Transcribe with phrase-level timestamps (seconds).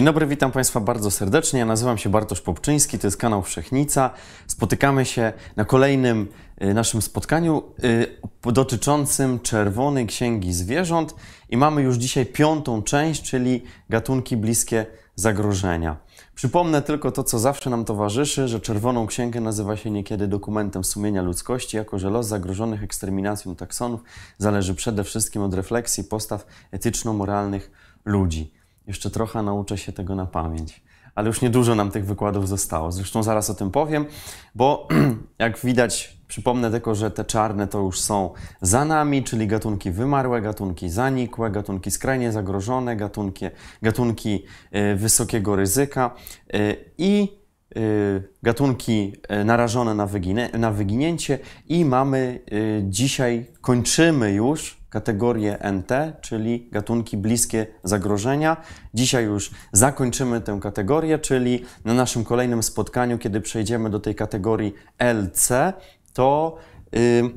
[0.00, 1.60] Dzień dobry, witam Państwa bardzo serdecznie.
[1.60, 4.10] Ja nazywam się Bartosz Popczyński, to jest kanał Wszechnica.
[4.46, 6.28] Spotykamy się na kolejnym
[6.62, 11.14] y, naszym spotkaniu y, dotyczącym Czerwonej Księgi Zwierząt
[11.50, 15.96] i mamy już dzisiaj piątą część, czyli gatunki bliskie zagrożenia.
[16.34, 21.22] Przypomnę tylko to, co zawsze nam towarzyszy, że Czerwoną Księgę nazywa się niekiedy dokumentem sumienia
[21.22, 24.00] ludzkości, jako że los zagrożonych eksterminacją taksonów
[24.38, 27.70] zależy przede wszystkim od refleksji postaw etyczno-moralnych
[28.04, 28.59] ludzi.
[28.90, 30.82] Jeszcze trochę nauczę się tego na pamięć.
[31.14, 32.92] Ale już niedużo nam tych wykładów zostało.
[32.92, 34.06] Zresztą zaraz o tym powiem,
[34.54, 34.88] bo
[35.38, 38.30] jak widać, przypomnę tylko, że te czarne to już są
[38.62, 43.46] za nami, czyli gatunki wymarłe, gatunki zanikłe, gatunki skrajnie zagrożone, gatunki,
[43.82, 44.44] gatunki
[44.76, 46.14] y, wysokiego ryzyka
[46.54, 47.38] y, i
[47.76, 49.12] y, gatunki
[49.44, 52.40] narażone na, wyginie, na wyginięcie i mamy
[52.82, 58.56] dzisiaj, kończymy już kategorię NT, czyli gatunki bliskie zagrożenia.
[58.94, 64.74] Dzisiaj już zakończymy tę kategorię, czyli na naszym kolejnym spotkaniu, kiedy przejdziemy do tej kategorii
[64.98, 65.72] LC,
[66.12, 66.56] to
[66.92, 67.30] yy,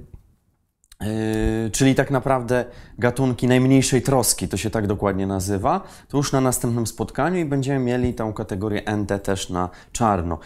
[1.72, 2.66] czyli tak naprawdę
[2.98, 7.80] gatunki najmniejszej troski, to się tak dokładnie nazywa, to już na następnym spotkaniu i będziemy
[7.80, 10.40] mieli tę kategorię NT też na czarno.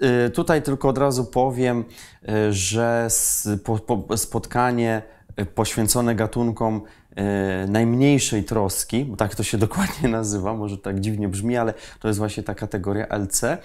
[0.00, 1.84] Yy, tutaj tylko od razu powiem,
[2.28, 5.02] y, że spo, po, spotkanie
[5.46, 6.82] poświęcone gatunkom
[7.16, 12.08] e, najmniejszej troski, bo tak to się dokładnie nazywa, może tak dziwnie brzmi, ale to
[12.08, 13.44] jest właśnie ta kategoria LC.
[13.44, 13.58] E,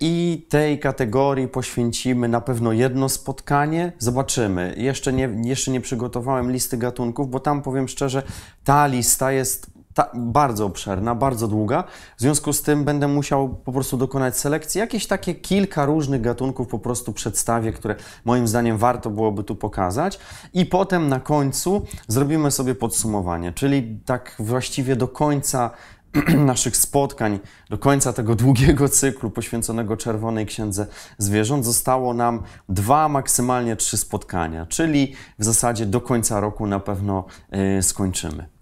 [0.00, 3.92] I tej kategorii poświęcimy na pewno jedno spotkanie.
[3.98, 4.74] Zobaczymy.
[4.76, 8.22] Jeszcze nie, jeszcze nie przygotowałem listy gatunków, bo tam powiem szczerze,
[8.64, 11.84] ta lista jest ta, bardzo obszerna, bardzo długa.
[12.16, 14.78] W związku z tym będę musiał po prostu dokonać selekcji.
[14.78, 17.94] Jakieś takie kilka różnych gatunków po prostu przedstawię, które
[18.24, 20.18] moim zdaniem warto byłoby tu pokazać.
[20.54, 25.70] I potem na końcu zrobimy sobie podsumowanie, czyli tak właściwie do końca
[26.52, 27.38] naszych spotkań,
[27.70, 30.86] do końca tego długiego cyklu poświęconego Czerwonej Księdze
[31.18, 37.24] Zwierząt zostało nam dwa, maksymalnie trzy spotkania, czyli w zasadzie do końca roku na pewno
[37.52, 38.59] yy, skończymy.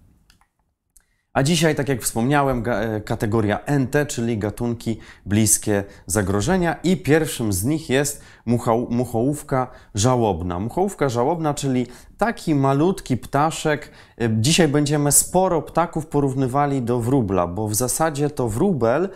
[1.33, 7.63] A dzisiaj, tak jak wspomniałem, e, kategoria NT, czyli gatunki bliskie zagrożenia i pierwszym z
[7.63, 8.21] nich jest
[8.89, 10.59] muchołówka żałobna.
[10.59, 13.91] Muchołówka żałobna, czyli taki malutki ptaszek.
[14.21, 19.09] E, dzisiaj będziemy sporo ptaków porównywali do wróbla, bo w zasadzie to wróbel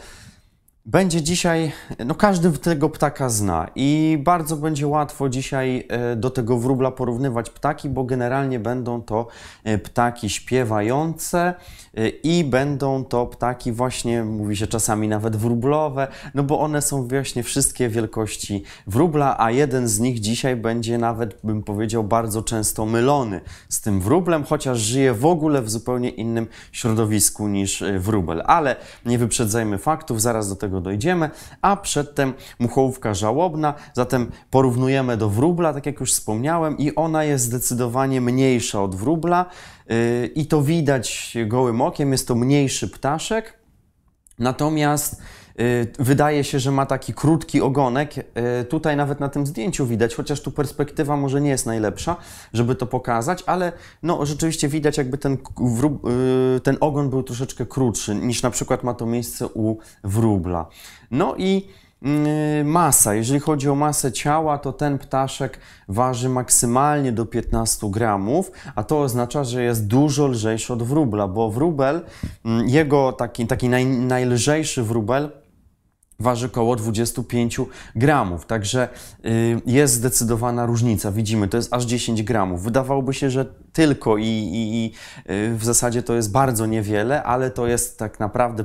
[0.86, 1.72] będzie dzisiaj,
[2.06, 7.50] no każdy tego ptaka zna i bardzo będzie łatwo dzisiaj e, do tego wróbla porównywać
[7.50, 9.28] ptaki, bo generalnie będą to
[9.64, 11.54] e, ptaki śpiewające
[11.98, 17.08] e, i będą to ptaki właśnie, mówi się czasami nawet wróblowe, no bo one są
[17.08, 22.86] właśnie wszystkie wielkości wróbla, a jeden z nich dzisiaj będzie nawet, bym powiedział, bardzo często
[22.86, 28.44] mylony z tym wróblem, chociaż żyje w ogóle w zupełnie innym środowisku niż wróbel.
[28.46, 31.30] Ale nie wyprzedzajmy faktów, zaraz do tego tego dojdziemy,
[31.62, 37.46] a przedtem muchołówka żałobna, zatem porównujemy do wróbla, tak jak już wspomniałem, i ona jest
[37.46, 39.46] zdecydowanie mniejsza od wróbla.
[39.90, 43.60] Yy, i to widać gołym okiem, jest to mniejszy ptaszek,
[44.40, 45.43] natomiast Y,
[46.00, 48.18] wydaje się, że ma taki krótki ogonek.
[48.18, 52.16] Y, tutaj nawet na tym zdjęciu widać, chociaż tu perspektywa może nie jest najlepsza,
[52.54, 53.72] żeby to pokazać, ale
[54.04, 55.34] no, rzeczywiście widać, jakby ten,
[56.58, 60.66] y, ten ogon był troszeczkę krótszy niż na przykład ma to miejsce u wróbla.
[61.12, 61.68] No i
[62.66, 63.14] masa.
[63.14, 69.02] Jeżeli chodzi o masę ciała, to ten ptaszek waży maksymalnie do 15 gramów, a to
[69.02, 72.02] oznacza, że jest dużo lżejszy od wróbla, bo wróbel,
[72.66, 75.43] jego taki, taki naj, najlżejszy wróbel
[76.24, 77.62] waży około 25
[77.96, 78.90] gramów, także
[79.26, 81.12] y, jest zdecydowana różnica.
[81.12, 82.64] Widzimy, to jest aż 10 gramów.
[82.64, 84.94] Wydawałoby się, że tylko i, i, i
[85.34, 88.64] y, w zasadzie to jest bardzo niewiele, ale to jest tak naprawdę,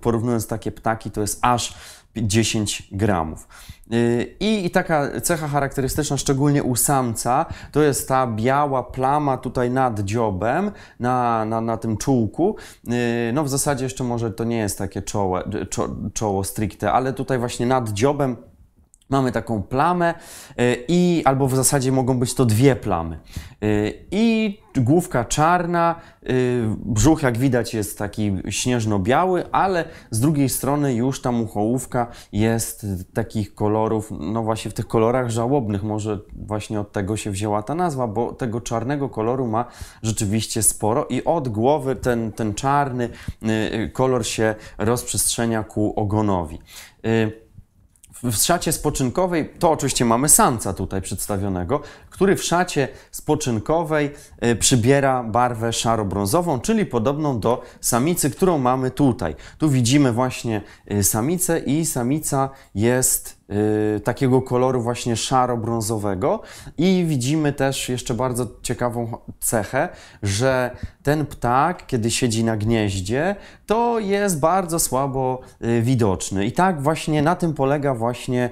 [0.00, 1.74] porównując takie ptaki, to jest aż
[2.16, 3.48] 10 gramów.
[3.92, 10.00] Y, I, taka cecha charakterystyczna, szczególnie u samca, to jest ta biała plama tutaj nad
[10.00, 10.70] dziobem,
[11.00, 12.56] na, na, na tym czółku.
[12.88, 15.38] Y, no w zasadzie jeszcze może to nie jest takie czoło,
[16.14, 18.36] czoło stricte, ale tutaj właśnie nad dziobem
[19.10, 20.14] mamy taką plamę
[20.60, 23.18] y, i albo w zasadzie mogą być to dwie plamy.
[23.64, 30.94] Y, I główka czarna, y, brzuch jak widać jest taki śnieżno-biały, ale z drugiej strony
[30.94, 36.92] już ta muchołówka jest takich kolorów, no właśnie w tych kolorach żałobnych, może właśnie od
[36.92, 39.64] tego się wzięła ta nazwa, bo tego czarnego koloru ma
[40.02, 43.08] rzeczywiście sporo i od głowy ten, ten czarny
[43.92, 46.58] kolor się rozprzestrzenia ku ogonowi
[48.22, 51.82] w szacie spoczynkowej, to oczywiście mamy samca tutaj przedstawionego,
[52.20, 54.10] który w szacie spoczynkowej
[54.44, 59.36] y, przybiera barwę szaro-brązową, czyli podobną do samicy, którą mamy tutaj.
[59.58, 60.62] Tu widzimy właśnie
[60.92, 63.40] y, samicę i samica jest
[63.96, 66.40] y, takiego koloru właśnie szaro-brązowego
[66.78, 69.88] i widzimy też jeszcze bardzo ciekawą cechę,
[70.22, 70.70] że
[71.02, 73.36] ten ptak, kiedy siedzi na gnieździe,
[73.66, 75.40] to jest bardzo słabo
[75.82, 76.46] widoczny.
[76.46, 78.50] I tak właśnie na tym polega właśnie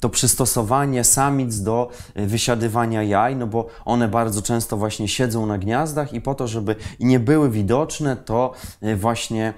[0.00, 5.58] to przystosowanie samic do y, wysiadywania jaj, no bo one bardzo często właśnie siedzą na
[5.58, 8.52] gniazdach i po to, żeby nie były widoczne, to
[8.82, 9.54] y, właśnie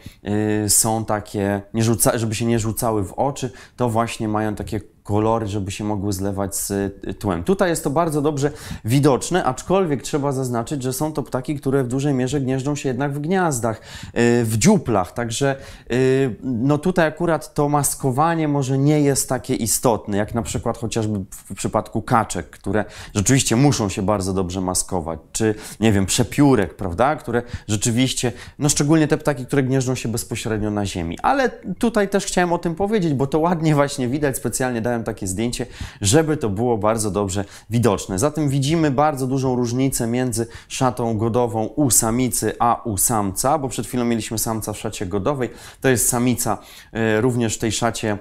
[0.65, 4.81] y, są takie, nie rzuca, żeby się nie rzucały w oczy, to właśnie mają takie
[5.09, 7.45] kolory, żeby się mogły zlewać z y, tłem.
[7.45, 8.51] Tutaj jest to bardzo dobrze
[8.85, 13.13] widoczne, aczkolwiek trzeba zaznaczyć, że są to ptaki, które w dużej mierze gnieżdżą się jednak
[13.13, 15.57] w gniazdach, y, w dziuplach, także
[15.93, 21.25] y, no tutaj akurat to maskowanie może nie jest takie istotne, jak na przykład chociażby
[21.31, 22.85] w przypadku kaczek, które
[23.15, 29.09] rzeczywiście muszą się bardzo dobrze maskować, czy nie wiem, przepiórek, prawda, które rzeczywiście, no szczególnie
[29.09, 31.19] te ptaki, które gnieżdżą się bezpośrednio na ziemi.
[31.23, 35.27] Ale tutaj też chciałem o tym powiedzieć, bo to ładnie właśnie widać, specjalnie dałem takie
[35.27, 35.67] zdjęcie,
[36.01, 38.19] żeby to było bardzo dobrze widoczne.
[38.19, 43.87] Zatem widzimy bardzo dużą różnicę między szatą godową u samicy a u samca, bo przed
[43.87, 45.51] chwilą mieliśmy samca w szacie godowej,
[45.81, 46.59] to jest samica
[46.93, 48.19] e, również w tej szacie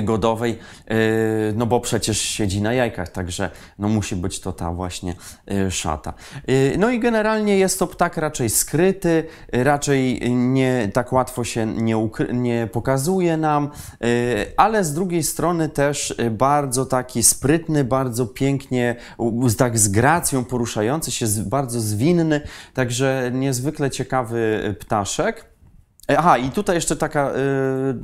[0.00, 0.58] godowej,
[0.88, 0.96] yy,
[1.56, 5.14] no bo przecież siedzi na jajkach, także no musi być to ta właśnie
[5.46, 6.14] yy, szata.
[6.46, 12.08] Yy, No i generalnie jest to ptak raczej skryty, raczej nie tak łatwo się nie,
[12.32, 13.70] nie pokazuje nam,
[14.56, 18.96] ale z drugiej strony też bardzo taki sprytny, bardzo pięknie,
[19.58, 22.40] tak z gracją poruszający się, bardzo zwinny,
[22.74, 25.51] także niezwykle ciekawy ptaszek.
[26.10, 27.34] E, Aha, i tutaj jeszcze taka y,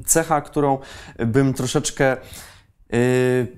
[0.05, 0.79] cecha, którą
[1.19, 2.17] bym troszeczkę
[2.95, 3.49] y,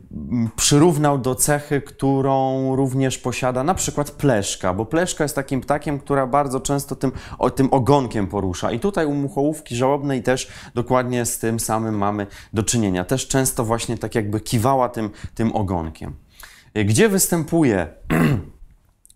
[0.57, 6.27] przyrównał do cechy, którą również posiada na przykład pleszka, bo pleszka jest takim ptakiem, która
[6.27, 8.73] bardzo często tym, o, tym ogonkiem porusza.
[8.73, 13.05] I tutaj u muchołówki żałobnej też dokładnie z tym samym mamy do czynienia.
[13.05, 16.15] Też często właśnie tak jakby kiwała tym, tym ogonkiem.
[16.77, 17.87] Y, Gdzie występuje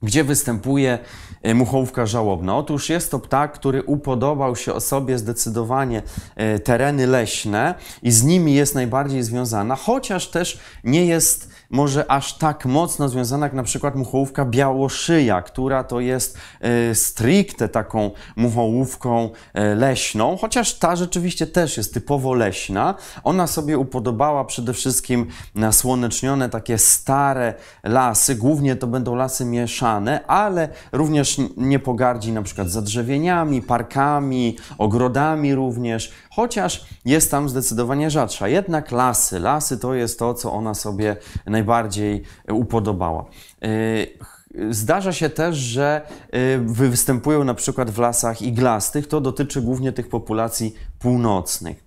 [0.04, 0.98] gdzie występuje
[1.42, 2.56] e, muchołówka żałobna.
[2.56, 6.02] Otóż jest to ptak, który upodobał się sobie zdecydowanie
[6.36, 12.38] e, tereny leśne i z nimi jest najbardziej związana, chociaż też nie jest może aż
[12.38, 19.30] tak mocno związana jak na przykład muchołówka białoszyja, która to jest e, stricte taką muchołówką
[19.76, 22.94] leśną, chociaż ta rzeczywiście też jest typowo leśna.
[23.24, 27.54] Ona sobie upodobała przede wszystkim nasłonecznione takie stare
[27.84, 29.93] lasy, głównie to będą lasy mieszane,
[30.26, 38.48] ale również nie pogardzi na przykład zadrzewieniami, parkami, ogrodami również, chociaż jest tam zdecydowanie rzadsza.
[38.48, 43.24] Jednak lasy, lasy to jest to, co ona sobie najbardziej upodobała.
[43.62, 44.34] Yy,
[44.70, 46.00] Zdarza się też, że
[46.34, 49.06] y, wy- występują na przykład w lasach iglastych.
[49.08, 51.83] To dotyczy głównie tych populacji północnych.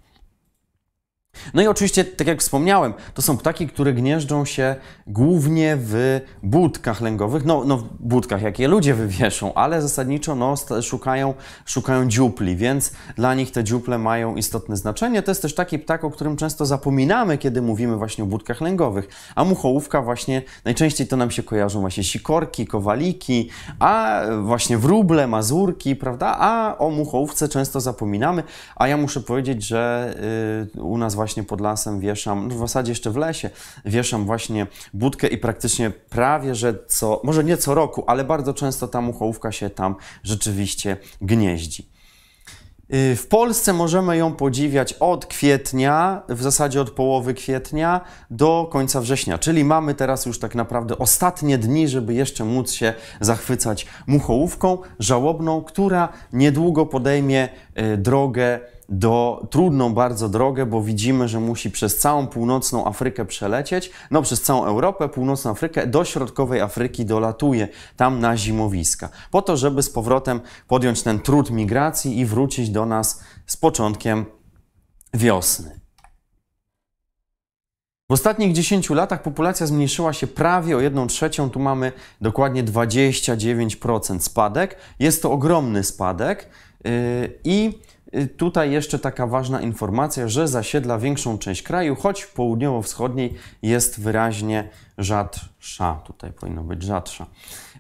[1.53, 4.75] No i oczywiście, tak jak wspomniałem, to są ptaki, które gnieżdżą się
[5.07, 11.33] głównie w budkach lęgowych, no, no w budkach, jakie ludzie wywieszą, ale zasadniczo no, szukają,
[11.65, 15.21] szukają dziupli, więc dla nich te dziuple mają istotne znaczenie.
[15.21, 19.07] To jest też taki ptak, o którym często zapominamy, kiedy mówimy właśnie o budkach lęgowych,
[19.35, 25.95] a muchołówka właśnie, najczęściej to nam się kojarzą właśnie sikorki, kowaliki, a właśnie wróble, mazurki,
[25.95, 28.43] prawda, a o muchołówce często zapominamy,
[28.75, 30.15] a ja muszę powiedzieć, że
[30.75, 33.49] y, u nas właśnie pod lasem wieszam, no w zasadzie jeszcze w lesie,
[33.85, 38.87] wieszam właśnie budkę i praktycznie prawie, że co, może nie co roku, ale bardzo często
[38.87, 41.97] ta muchołówka się tam rzeczywiście gnieździ.
[42.93, 49.01] Y, W Polsce możemy ją podziwiać od kwietnia, w zasadzie od połowy kwietnia do końca
[49.01, 54.77] września, czyli mamy teraz już tak naprawdę ostatnie dni, żeby jeszcze móc się zachwycać muchołówką
[54.99, 57.49] żałobną, która niedługo podejmie
[57.93, 63.91] y, drogę do trudną bardzo drogę, bo widzimy, że musi przez całą północną Afrykę przelecieć,
[64.11, 67.67] no przez całą Europę, północną Afrykę, do środkowej Afryki dolatuje
[67.97, 72.85] tam na zimowiska, po to, żeby z powrotem podjąć ten trud migracji i wrócić do
[72.85, 74.25] nas z początkiem
[75.13, 75.79] wiosny.
[78.09, 81.91] W ostatnich 10 latach populacja zmniejszyła się prawie o 1 trzecią, tu mamy
[82.21, 84.77] dokładnie 29% spadek.
[84.99, 86.49] Jest to ogromny spadek
[86.83, 86.91] yy,
[87.43, 87.79] i
[88.37, 96.01] tutaj jeszcze taka ważna informacja, że zasiedla większą część kraju, choć południowo-wschodniej jest wyraźnie rzadsza.
[96.05, 97.25] Tutaj powinno być rzadsza.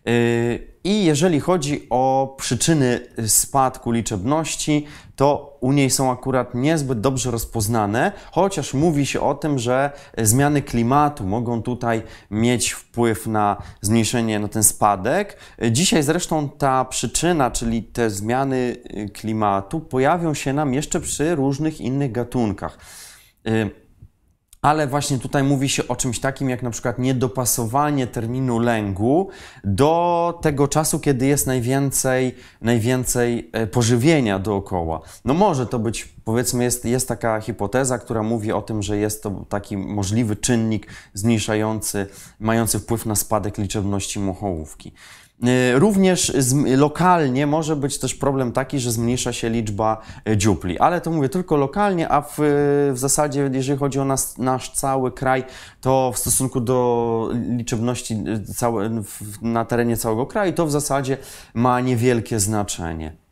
[0.07, 4.85] Y, I jeżeli chodzi o przyczyny spadku liczebności,
[5.15, 10.61] to u niej są akurat niezbyt dobrze rozpoznane, chociaż mówi się o tym, że zmiany
[10.61, 15.37] klimatu mogą tutaj mieć wpływ na zmniejszenie, na ten spadek.
[15.71, 18.75] Dzisiaj zresztą ta przyczyna, czyli te zmiany
[19.13, 22.77] klimatu, pojawią się nam jeszcze przy różnych innych gatunkach.
[24.61, 29.29] Ale właśnie tutaj mówi się o czymś takim jak na przykład niedopasowanie terminu lęgu
[29.63, 35.01] do tego czasu, kiedy jest najwięcej, najwięcej e, pożywienia dookoła.
[35.25, 39.23] No może to być, powiedzmy, jest, jest taka hipoteza, która mówi o tym, że jest
[39.23, 42.07] to taki możliwy czynnik zmniejszający,
[42.39, 44.93] mający wpływ na spadek liczebności mochołówki.
[45.43, 46.33] Y, również
[46.77, 51.29] lokalnie może być też problem taki, że zmniejsza się liczba y, dziupli, ale to mówię
[51.29, 52.35] tylko lokalnie, a w,
[52.93, 55.43] w zasadzie, jeżeli chodzi o nas, nasz cały kraj,
[55.81, 58.23] to w stosunku do liczebności
[58.55, 59.01] całe,
[59.41, 61.17] na terenie całego kraju, to w zasadzie
[61.53, 63.26] ma niewielkie znaczenie.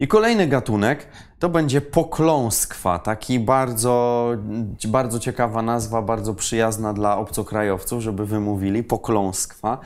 [0.00, 1.08] I kolejny gatunek
[1.38, 4.30] to będzie pokląskwa, taki bardzo,
[4.88, 9.78] bardzo ciekawa nazwa, bardzo przyjazna dla obcokrajowców, żeby wymówili, pokląskwa,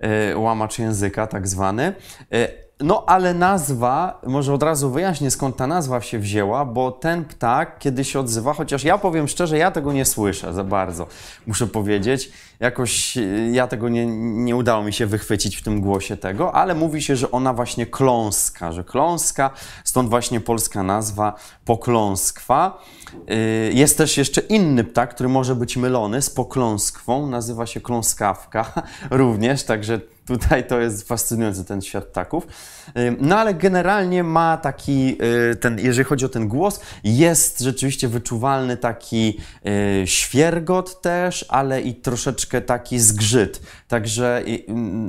[0.00, 1.94] e, łamacz języka tak zwany.
[2.82, 7.24] E, no, ale nazwa, może od razu wyjaśnię skąd ta nazwa się wzięła, bo ten
[7.24, 11.06] ptak kiedy się odzywa, chociaż ja powiem szczerze, ja tego nie słyszę za bardzo,
[11.46, 12.32] muszę powiedzieć.
[12.60, 14.06] Jakoś y, ja tego nie,
[14.44, 17.86] nie udało mi się wychwycić w tym głosie tego, ale mówi się, że ona właśnie
[17.86, 19.50] kląska, że kląska,
[19.84, 21.34] stąd właśnie polska nazwa
[21.64, 22.82] pokląskwa.
[23.30, 28.72] Y, jest też jeszcze inny ptak, który może być mylony z pokląskwą, nazywa się kląskawka
[29.10, 32.46] również, także Tutaj to jest fascynujący ten świat ptaków.
[33.20, 35.18] No ale generalnie ma taki,
[35.52, 39.38] y, ten, jeżeli chodzi o ten głos, jest rzeczywiście wyczuwalny taki
[40.02, 43.60] y, świergot też, ale i troszeczkę taki zgrzyt.
[43.88, 44.44] Także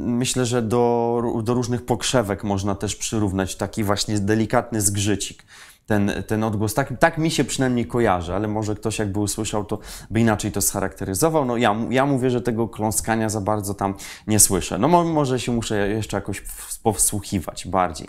[0.05, 5.43] myślę, że do, do różnych pokrzewek można też przyrównać taki właśnie delikatny zgrzycik
[5.85, 6.73] ten, ten odgłos.
[6.73, 10.61] Tak, tak mi się przynajmniej kojarzy, ale może ktoś jakby usłyszał, to by inaczej to
[10.61, 11.45] scharakteryzował.
[11.45, 13.93] No ja, ja mówię, że tego kląskania za bardzo tam
[14.27, 14.77] nie słyszę.
[14.77, 16.43] No może się muszę jeszcze jakoś
[16.83, 18.07] powsłuchiwać bardziej.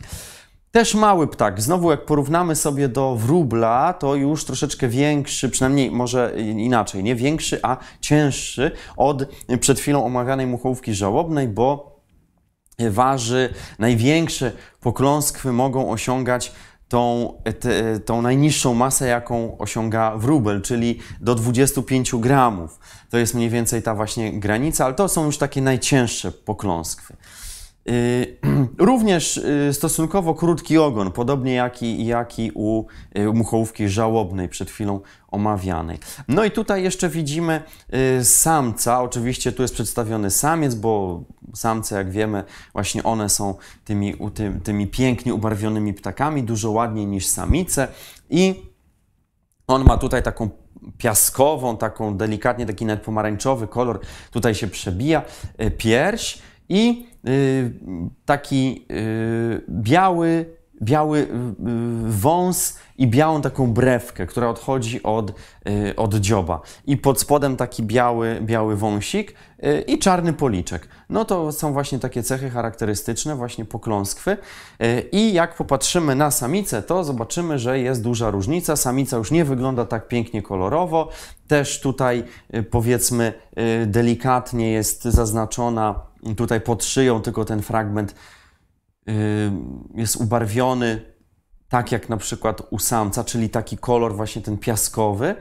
[0.71, 1.63] Też mały ptak.
[1.63, 7.59] Znowu, jak porównamy sobie do wróbla, to już troszeczkę większy, przynajmniej może inaczej, nie większy,
[7.63, 9.29] a cięższy od
[9.61, 12.01] przed chwilą omawianej muchołówki żałobnej, bo
[12.79, 16.53] waży największe pokląskwy mogą osiągać
[16.95, 22.79] tą, te, tą najniższą masę, jaką osiąga wróbel, czyli do 25 gramów.
[23.11, 27.17] To jest mniej więcej ta właśnie granica, ale to są już takie najcięższe pokląskwy.
[27.91, 28.37] Y,
[28.79, 32.85] również y, stosunkowo krótki ogon, podobnie jak i, jak i u
[33.19, 35.99] y, muchołówki żałobnej przed chwilą omawianej.
[36.29, 37.63] No i tutaj jeszcze widzimy
[38.23, 41.23] samca, oczywiście tu jest przedstawiony samiec, bo
[41.55, 47.27] samce, jak wiemy, właśnie one są tymi, tymi, tymi pięknie ubarwionymi ptakami, dużo ładniej niż
[47.27, 47.89] samice.
[48.31, 48.63] I
[49.67, 50.51] on ma tutaj taką
[50.99, 54.01] piaskową, taką delikatnie, taki nawet pomarańczowy kolor,
[54.31, 55.23] tutaj się przebija,
[55.79, 56.39] pierś
[56.69, 57.14] i
[58.25, 61.27] taki y, biały, biały y,
[62.07, 65.33] wąs i białą taką brewkę, która odchodzi od,
[65.97, 66.61] od dzioba.
[66.87, 69.35] I pod spodem taki biały, biały wąsik
[69.87, 70.89] i czarny policzek.
[71.09, 74.37] No to są właśnie takie cechy charakterystyczne właśnie pokląskwy.
[75.13, 78.77] I jak popatrzymy na samicę, to zobaczymy, że jest duża różnica.
[78.77, 81.09] Samica już nie wygląda tak pięknie kolorowo.
[81.49, 82.25] Też tutaj
[82.71, 83.33] powiedzmy
[83.87, 88.15] delikatnie jest zaznaczona Tutaj pod szyją tylko ten fragment
[89.95, 91.15] jest ubarwiony
[91.69, 95.35] tak jak na przykład u samca, czyli taki kolor właśnie ten piaskowy.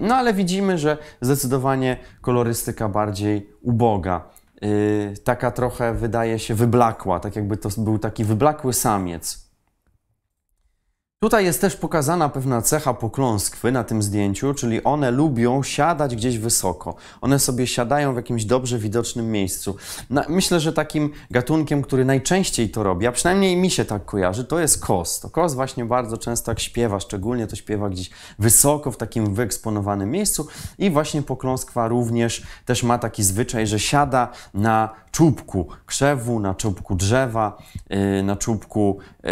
[0.00, 4.28] No ale widzimy, że zdecydowanie kolorystyka bardziej uboga.
[4.64, 9.45] Y, taka trochę wydaje się wyblakła, tak jakby to był taki wyblakły samiec.
[11.20, 16.38] Tutaj jest też pokazana pewna cecha pokląskwy na tym zdjęciu, czyli one lubią siadać gdzieś
[16.38, 16.94] wysoko.
[17.20, 19.76] One sobie siadają w jakimś dobrze widocznym miejscu.
[20.28, 24.60] myślę, że takim gatunkiem, który najczęściej to robi, a przynajmniej mi się tak kojarzy, to
[24.60, 25.20] jest kos.
[25.20, 30.10] To kos właśnie bardzo często jak śpiewa, szczególnie to śpiewa gdzieś wysoko, w takim wyeksponowanym
[30.10, 30.46] miejscu
[30.78, 36.94] i właśnie pokląskwa również też ma taki zwyczaj, że siada na czubku krzewu, na czubku
[36.94, 39.30] drzewa, yy, na czubku yy,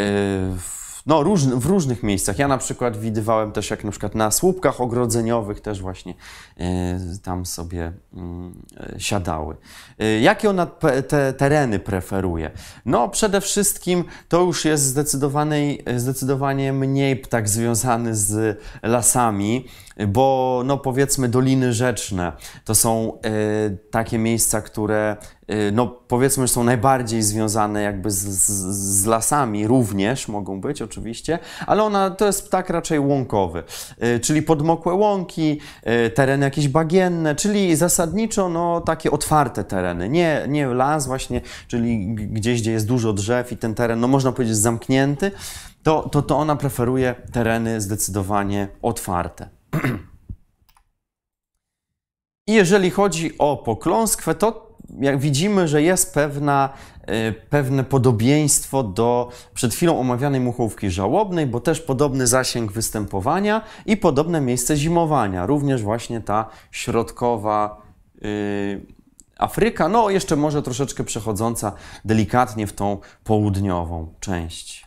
[1.07, 2.39] no, róż, w różnych miejscach.
[2.39, 6.15] Ja na przykład widywałem też, jak na przykład na słupkach ogrodzeniowych też właśnie
[6.57, 7.93] e, tam sobie
[8.77, 9.57] e, siadały.
[9.99, 10.67] E, jakie ona
[11.09, 12.51] te tereny preferuje?
[12.87, 14.83] No, przede wszystkim to już jest
[15.97, 19.69] zdecydowanie mniej ptak związany z lasami,
[20.09, 22.33] bo no powiedzmy doliny rzeczne
[22.65, 23.21] to są e,
[23.91, 28.51] takie miejsca, które e, no powiedzmy, są najbardziej związane jakby z, z,
[29.01, 33.63] z, lasami również mogą być oczywiście, ale ona to jest ptak raczej łąkowy,
[33.99, 35.61] e, czyli podmokłe łąki,
[36.15, 42.61] tereny jakieś bagienne, czyli zasadniczo no takie otwarte tereny, nie, nie las właśnie, czyli gdzieś,
[42.61, 45.31] gdzie jest dużo drzew i ten teren, no można powiedzieć zamknięty,
[45.83, 49.49] to, to, to ona preferuje tereny zdecydowanie otwarte.
[52.47, 56.69] I jeżeli chodzi o pokląskwę, to jak widzimy, że jest pewna,
[57.07, 63.97] e, pewne podobieństwo do przed chwilą omawianej muchówki żałobnej, bo też podobny zasięg występowania i
[63.97, 65.47] podobne miejsce zimowania.
[65.47, 67.83] Również właśnie ta środkowa
[68.21, 68.87] yy,
[69.39, 71.73] Afryka, no jeszcze może troszeczkę przechodząca
[72.05, 74.84] delikatnie w tą południową część.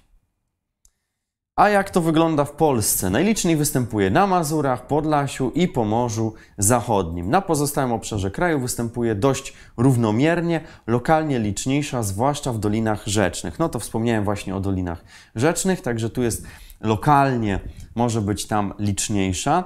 [1.58, 3.10] A jak to wygląda w Polsce?
[3.10, 7.30] Najliczniej występuje na Mazurach, Podlasiu i Pomorzu Zachodnim.
[7.30, 13.60] Na pozostałym obszarze kraju występuje dość równomiernie, lokalnie liczniejsza, zwłaszcza w dolinach rzecznych.
[13.60, 15.04] No to wspomniałem właśnie o dolinach
[15.36, 16.44] rzecznych, także tu jest
[16.82, 17.60] lokalnie,
[17.96, 19.64] może być tam liczniejsza.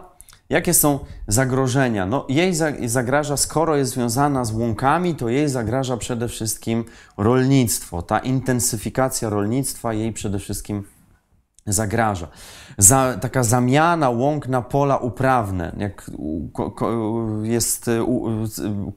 [0.49, 2.05] Jakie są zagrożenia?
[2.05, 2.53] No, jej
[2.85, 6.85] zagraża, skoro jest związana z łąkami, to jej zagraża przede wszystkim
[7.17, 8.01] rolnictwo.
[8.01, 11.00] Ta intensyfikacja rolnictwa jej przede wszystkim zagraża.
[12.77, 16.11] Za, taka zamiana łąk na pola uprawne, jak
[17.43, 17.89] jest,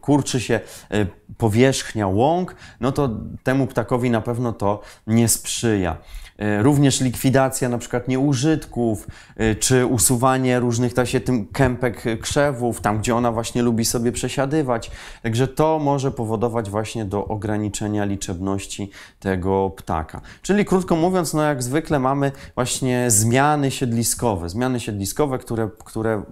[0.00, 1.06] kurczy się e,
[1.38, 3.10] powierzchnia łąk, no to
[3.42, 5.96] temu ptakowi na pewno to nie sprzyja.
[6.38, 12.80] E, również likwidacja na przykład nieużytków, e, czy usuwanie różnych ta się tym kępek krzewów,
[12.80, 14.90] tam gdzie ona właśnie lubi sobie przesiadywać.
[15.22, 20.20] Także to może powodować właśnie do ograniczenia liczebności tego ptaka.
[20.42, 26.22] Czyli krótko mówiąc, no jak zwykle mamy właśnie zmiany siedliskowe, zmiany siedliskowe, które, które,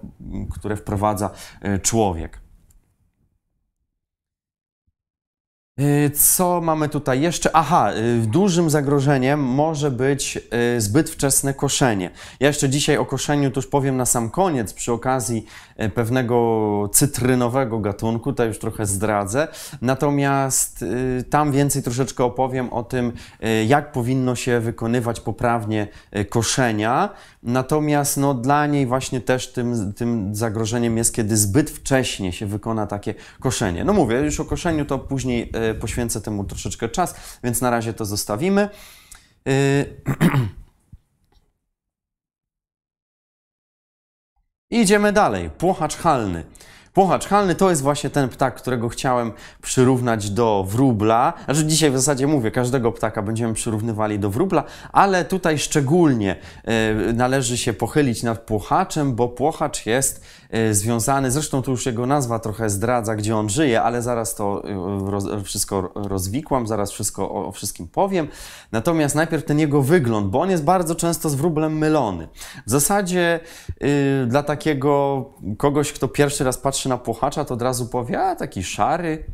[0.51, 1.29] które wprowadza
[1.61, 2.37] e, człowiek.
[2.37, 2.43] Y,
[6.15, 7.55] co mamy tutaj jeszcze?
[7.55, 10.39] Aha, y, dużym zagrożeniem może być
[10.77, 12.09] y, zbyt wczesne koszenie.
[12.39, 15.45] Ja jeszcze dzisiaj o koszeniu to już powiem na sam koniec, przy okazji
[15.95, 19.47] pewnego cytrynowego gatunku, to już trochę zdradzę.
[19.81, 20.85] Natomiast
[21.29, 23.11] tam więcej troszeczkę opowiem o tym,
[23.67, 25.87] jak powinno się wykonywać poprawnie
[26.29, 27.09] koszenia.
[27.43, 32.87] Natomiast no, dla niej właśnie też tym, tym zagrożeniem jest, kiedy zbyt wcześnie się wykona
[32.87, 33.83] takie koszenie.
[33.83, 37.93] No mówię, już o koszeniu to później y, poświęcę temu troszeczkę czas, więc na razie
[37.93, 38.69] to zostawimy.
[44.73, 45.49] Idziemy dalej.
[45.57, 46.43] Płochacz halny.
[46.93, 51.33] Płochacz halny to jest właśnie ten ptak, którego chciałem przyrównać do wróbla.
[51.45, 56.35] Znaczy dzisiaj w zasadzie mówię, każdego ptaka będziemy przyrównywali do wróbla, ale tutaj szczególnie
[57.09, 60.23] y, należy się pochylić nad płochaczem, bo płochacz jest
[60.69, 64.63] y, związany, zresztą tu już jego nazwa trochę zdradza, gdzie on żyje, ale zaraz to
[65.07, 68.27] y, roz, wszystko rozwikłam, zaraz wszystko o, wszystkim powiem.
[68.71, 72.27] Natomiast najpierw ten jego wygląd, bo on jest bardzo często z wróblem mylony.
[72.67, 73.39] W zasadzie
[74.27, 75.25] dla takiego
[75.57, 79.25] kogoś, kto pierwszy raz patrzy na płochacza, to od razu powie, a taki szary,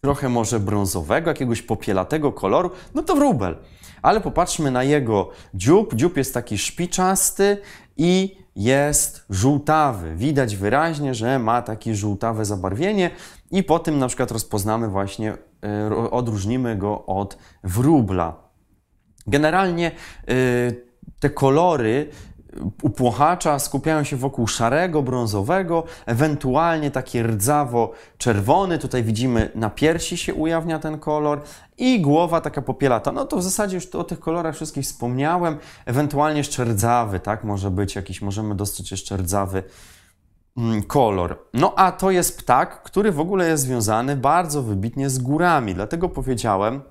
[0.00, 3.56] trochę może brązowego, jakiegoś popielatego koloru, no to wróbel.
[4.02, 5.94] Ale popatrzmy na jego dziób.
[5.94, 7.58] Dziób jest taki szpiczasty
[7.96, 10.16] i jest żółtawy.
[10.16, 13.10] Widać wyraźnie, że ma takie żółtawe zabarwienie
[13.50, 18.36] i po tym na przykład rozpoznamy właśnie, e, odróżnimy go od wróbla.
[19.26, 20.32] Generalnie e,
[21.20, 22.10] te kolory
[22.82, 28.78] u płochacza skupiają się wokół szarego, brązowego, ewentualnie taki rdzawo-czerwony.
[28.78, 31.40] Tutaj widzimy na piersi się ujawnia ten kolor
[31.78, 33.12] i głowa taka popielata.
[33.12, 35.58] No to w zasadzie już o tych kolorach wszystkich wspomniałem.
[35.86, 37.44] Ewentualnie jeszcze rdzawy, tak?
[37.44, 39.62] Może być jakiś, możemy dostrzec jeszcze rdzawy
[40.56, 41.38] mm, kolor.
[41.54, 45.74] No a to jest ptak, który w ogóle jest związany bardzo wybitnie z górami.
[45.74, 46.82] Dlatego powiedziałem,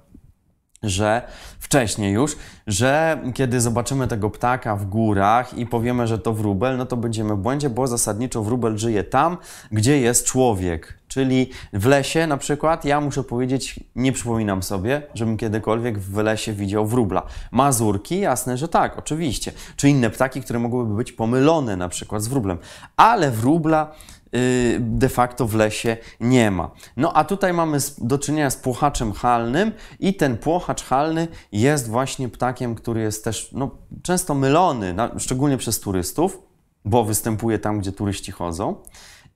[0.83, 1.21] że
[1.59, 2.35] wcześniej już,
[2.67, 7.35] że kiedy zobaczymy tego ptaka w górach i powiemy, że to wróbel, no to będziemy
[7.35, 9.37] w błędzie, bo zasadniczo wróbel żyje tam,
[9.71, 10.96] gdzie jest człowiek.
[11.07, 16.53] Czyli w lesie na przykład, ja muszę powiedzieć, nie przypominam sobie, żebym kiedykolwiek w lesie
[16.53, 17.23] widział wróbla.
[17.51, 19.51] Mazurki, jasne, że tak, oczywiście.
[19.75, 22.57] Czy inne ptaki, które mogłyby być pomylone na przykład z wróblem.
[22.97, 23.91] Ale wróbla
[24.35, 26.71] y, de facto w lesie nie ma.
[26.97, 32.29] No a tutaj mamy do czynienia z płochaczem halnym i ten płochacz halny jest właśnie
[32.29, 33.71] ptakiem, który jest też no,
[34.03, 36.39] często mylony, szczególnie przez turystów,
[36.85, 38.75] bo występuje tam, gdzie turyści chodzą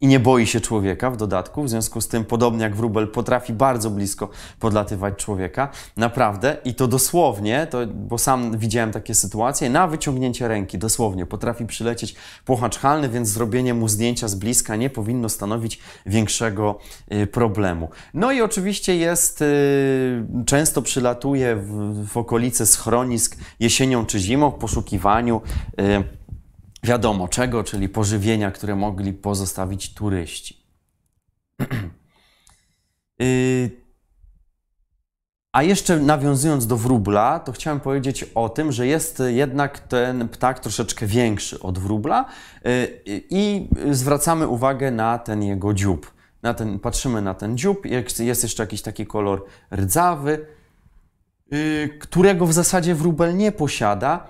[0.02, 3.54] i nie boi się człowieka w dodatku, w związku z tym, podobnie jak wróbel, potrafi
[3.54, 5.70] bardzo blisko podlatywać człowieka.
[5.98, 11.66] Naprawdę, i to dosłownie, to, bo sam widziałem takie sytuacje, na wyciągnięcie ręki, dosłownie, potrafi
[11.66, 16.80] przylecieć płochacz halny, więc zrobienie mu zdjęcia z bliska nie powinno stanowić większego
[17.14, 17.90] y, problemu.
[18.14, 24.56] No i oczywiście jest, y, często przylatuje w, w okolice schronisk jesienią czy zimą w
[24.56, 25.42] poszukiwaniu
[25.80, 26.21] y,
[26.84, 30.64] wiadomo czego, czyli pożywienia, które mogli pozostawić turyści.
[33.22, 33.82] Y,
[35.52, 40.60] a jeszcze nawiązując do wróbla, to chciałem powiedzieć o tym, że jest jednak ten ptak
[40.60, 42.26] troszeczkę większy od wróbla
[42.66, 46.14] y, i zwracamy uwagę na ten jego dziób.
[46.42, 47.86] Na ten, patrzymy na ten dziób,
[48.20, 50.46] jest jeszcze jakiś taki kolor rdzawy,
[51.54, 54.28] y, którego w zasadzie wróbel nie posiada,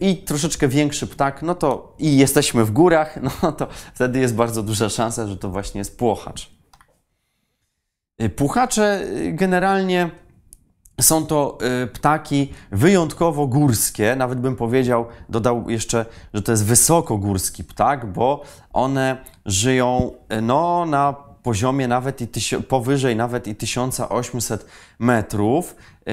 [0.00, 4.62] i troszeczkę większy ptak, no to i jesteśmy w górach, no to wtedy jest bardzo
[4.62, 6.50] duża szansa, że to właśnie jest płochacz.
[8.22, 10.10] Y, Płuchacze y, generalnie
[11.00, 11.58] są to
[11.92, 19.24] ptaki wyjątkowo górskie, nawet bym powiedział, dodał jeszcze, że to jest wysokogórski ptak, bo one
[19.46, 22.28] żyją no, na poziomie nawet i
[22.68, 24.66] powyżej nawet i 1800
[24.98, 25.76] metrów
[26.06, 26.12] yy,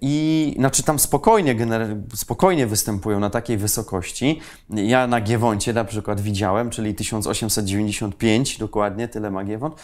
[0.00, 1.56] i znaczy tam spokojnie,
[2.14, 4.40] spokojnie występują na takiej wysokości.
[4.70, 9.74] Ja na Giewoncie na przykład widziałem, czyli 1895 dokładnie, tyle ma Giewont,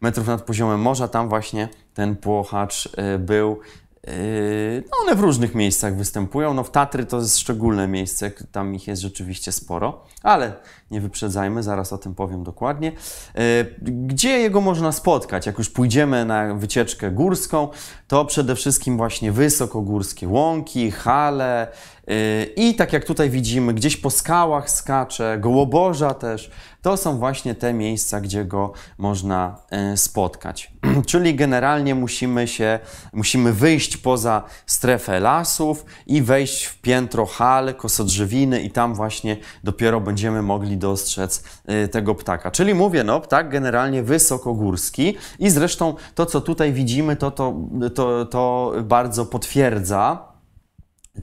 [0.00, 3.60] metrów nad poziomem morza, tam właśnie ten płochacz yy, był
[4.90, 6.54] no one w różnych miejscach występują.
[6.54, 10.52] No w Tatry to jest szczególne miejsce, tam ich jest rzeczywiście sporo, ale
[10.90, 12.92] nie wyprzedzajmy, zaraz o tym powiem dokładnie.
[13.34, 13.42] Yy,
[13.82, 15.46] gdzie jego można spotkać?
[15.46, 17.68] Jak już pójdziemy na wycieczkę górską,
[18.08, 21.68] to przede wszystkim właśnie wysokogórskie łąki, hale,
[22.10, 26.50] Y, I tak jak tutaj widzimy, gdzieś po skałach skacze, gołoborza też,
[26.84, 29.56] to są właśnie te miejsca, gdzie go można
[29.92, 30.72] y, spotkać.
[31.06, 32.78] Czyli generalnie musimy się,
[33.12, 40.00] musimy wyjść poza strefę lasów i wejść w piętro hal, kosodrzewiny i tam właśnie dopiero
[40.00, 41.44] będziemy mogli dostrzec
[41.84, 42.50] y, tego ptaka.
[42.50, 47.54] Czyli mówię, no ptak generalnie wysokogórski i zresztą to, co tutaj widzimy, to, to,
[47.94, 50.33] to, to bardzo potwierdza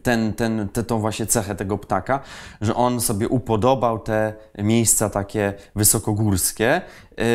[0.04, 2.20] ten, ten, te, tą właśnie cechę tego ptaka,
[2.62, 6.82] że on sobie upodobał te miejsca takie wysokogórskie.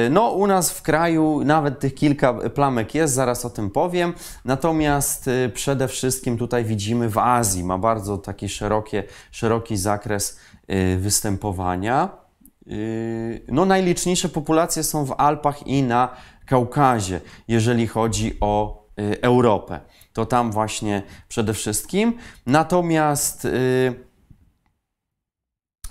[0.07, 4.15] Y, no, u nas w kraju nawet tych kilka plamek jest, zaraz o tym powiem.
[4.45, 10.39] Natomiast y, przede wszystkim tutaj widzimy w Azji, ma bardzo taki szerokie, szeroki zakres
[10.71, 12.27] y, występowania.
[13.49, 16.09] No, najliczniejsze populacje są w Alpach i na
[16.47, 18.85] Kaukazie, jeżeli chodzi o
[19.23, 19.81] Europę
[20.17, 22.15] to tam właśnie przede wszystkim.
[22.47, 23.95] Natomiast y,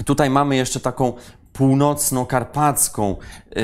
[0.06, 1.14] tutaj mamy jeszcze taką
[1.54, 3.16] północno-karpacką,
[3.56, 3.64] yy,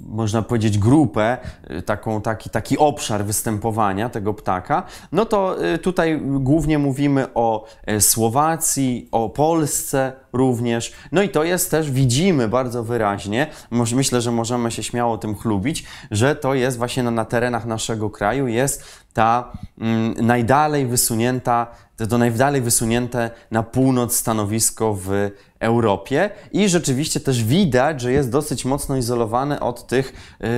[0.00, 1.38] można powiedzieć, grupę,
[1.70, 8.00] yy, taką, taki, taki obszar występowania tego ptaka, no to tutaj głównie mówimy o y,
[8.00, 10.92] Słowacji, o Polsce również.
[11.12, 15.84] No i to jest też, widzimy bardzo wyraźnie, myślę, że możemy się śmiało tym chlubić,
[16.10, 21.66] że to jest właśnie na, na terenach naszego kraju, jest ta mm, najdalej wysunięta,
[21.96, 28.30] to, to najdalej wysunięte na północ stanowisko w Europie i rzeczywiście też widać, że jest
[28.30, 30.48] dosyć mocno izolowane od tych, yy,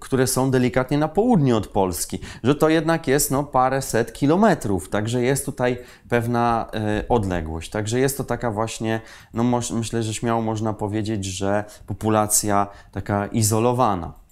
[0.00, 4.88] które są delikatnie na południe od Polski, że to jednak jest no, parę set kilometrów,
[4.88, 7.70] także jest tutaj pewna yy, odległość.
[7.70, 9.00] Także jest to taka właśnie,
[9.34, 14.22] no myślę, że śmiało można powiedzieć, że populacja taka izolowana.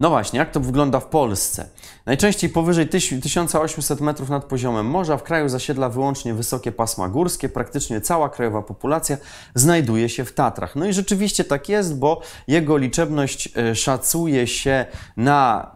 [0.00, 1.68] No właśnie, jak to wygląda w Polsce?
[2.06, 2.88] Najczęściej powyżej
[3.22, 7.48] 1800 metrów nad poziomem morza w kraju zasiedla wyłącznie wysokie pasma górskie.
[7.48, 9.16] Praktycznie cała krajowa populacja
[9.54, 10.76] znajduje się w Tatrach.
[10.76, 15.70] No i rzeczywiście tak jest, bo jego liczebność e, szacuje się na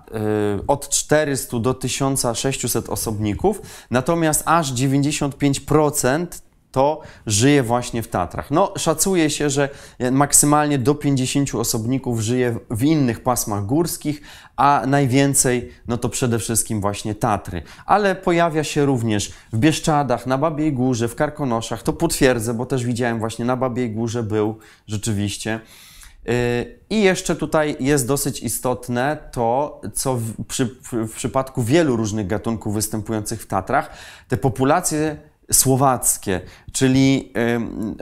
[0.58, 6.26] y, od 400 do 1600 osobników, natomiast aż 95%
[6.72, 8.50] to żyje właśnie w Tatrach.
[8.50, 9.68] No, szacuje się, że
[10.10, 14.22] maksymalnie do 50 osobników żyje w innych pasmach górskich,
[14.56, 17.62] a najwięcej no to przede wszystkim właśnie Tatry.
[17.86, 21.82] Ale pojawia się również w Bieszczadach, na Babiej Górze, w Karkonoszach.
[21.82, 25.60] To potwierdzę, bo też widziałem właśnie na Babiej Górze był rzeczywiście.
[26.90, 32.74] I jeszcze tutaj jest dosyć istotne to, co w, przy, w przypadku wielu różnych gatunków
[32.74, 33.90] występujących w Tatrach,
[34.28, 35.16] te populacje
[35.52, 36.40] słowackie,
[36.72, 37.32] czyli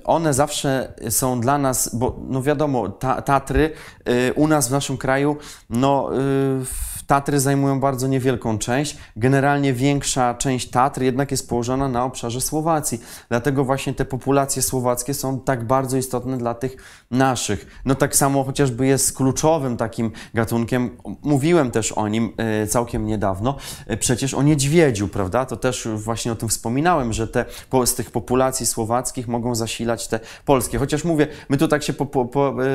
[0.05, 3.73] one zawsze są dla nas, bo no wiadomo, ta, Tatry
[4.09, 5.37] y, u nas w naszym kraju,
[5.71, 8.97] no y, Tatry zajmują bardzo niewielką część.
[9.17, 13.01] Generalnie większa część Tatr jednak jest położona na obszarze Słowacji.
[13.29, 16.77] Dlatego właśnie te populacje słowackie są tak bardzo istotne dla tych
[17.11, 17.81] naszych.
[17.85, 23.57] No tak samo chociażby jest kluczowym takim gatunkiem, mówiłem też o nim e, całkiem niedawno,
[24.01, 25.45] przecież o niedźwiedziu, prawda?
[25.45, 27.29] To też właśnie o tym wspominałem, że
[27.70, 30.79] te z tych populacji słowackich mogą zasilać te polskie.
[30.79, 32.66] Chociaż mówię, my tu tak się po, po, po, e,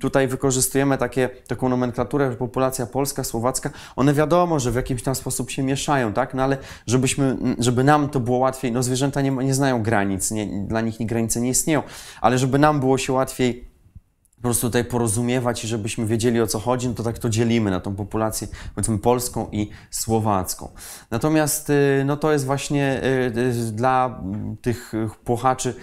[0.00, 5.14] tutaj wykorzystujemy takie, taką nomenklaturę, że populacja polska, słowacka, one wiadomo, że w jakimś tam
[5.14, 6.34] sposób się mieszają, tak?
[6.34, 6.56] No ale
[6.86, 10.96] żebyśmy, żeby nam to było łatwiej, no zwierzęta nie, nie znają granic, nie, dla nich
[11.00, 11.82] granice nie istnieją,
[12.20, 13.67] ale żeby nam było się łatwiej
[14.38, 17.70] po prostu tutaj porozumiewać i żebyśmy wiedzieli o co chodzi, no to tak to dzielimy
[17.70, 20.68] na tą populację, powiedzmy, polską i słowacką.
[21.10, 23.00] Natomiast y, no to jest właśnie
[23.36, 24.20] y, y, dla
[24.62, 24.92] tych
[25.24, 25.74] płochaczy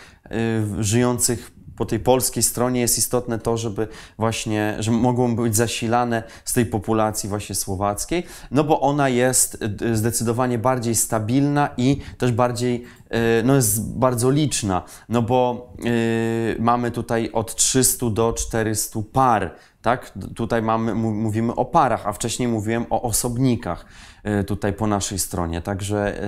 [0.79, 6.53] żyjących po tej polskiej stronie jest istotne to, żeby właśnie, że mogą być zasilane z
[6.53, 12.83] tej populacji właśnie słowackiej, no bo ona jest e, zdecydowanie bardziej stabilna i też bardziej,
[13.09, 19.55] e, no jest bardzo liczna, no bo yy, mamy tutaj od 300 do 400 par,
[19.81, 20.13] tak?
[20.35, 23.85] Tutaj mamy, mówimy o parach, a wcześniej mówiłem o osobnikach
[24.47, 25.61] tutaj po naszej stronie.
[25.61, 26.19] Także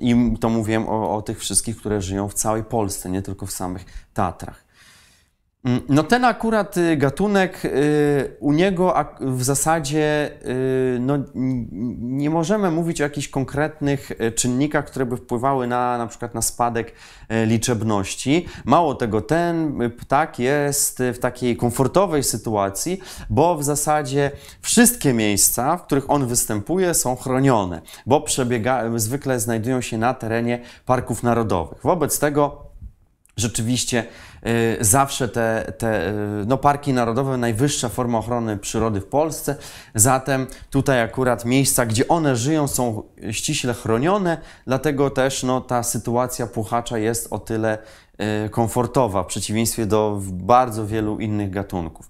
[0.00, 3.52] i to mówiłem o, o tych wszystkich, które żyją w całej Polsce, nie tylko w
[3.52, 4.63] samych Tatrach.
[5.64, 10.30] Mm, no ten akurat y, gatunek, y, u niego w zasadzie
[10.96, 11.18] y, no,
[12.00, 16.92] nie możemy mówić o jakichś konkretnych czynnikach, które by wpływały na na przykład na spadek
[17.46, 18.46] liczebności.
[18.64, 23.00] Mało tego, ten ptak jest w takiej komfortowej sytuacji,
[23.30, 29.80] bo w zasadzie wszystkie miejsca, w których on występuje są chronione, bo przebiega, zwykle znajdują
[29.80, 31.78] się na terenie parków narodowych.
[31.82, 32.64] Wobec tego
[33.36, 34.06] rzeczywiście
[34.80, 36.12] zawsze te, te y,
[36.46, 39.56] no, parki narodowe, najwyższa forma ochrony przyrody w Polsce.
[39.94, 46.46] Zatem tutaj akurat miejsca, gdzie one żyją, są ściśle chronione, dlatego też no, ta sytuacja
[46.46, 47.78] puchacza jest o tyle
[48.46, 52.08] y, komfortowa w przeciwieństwie do bardzo wielu innych gatunków.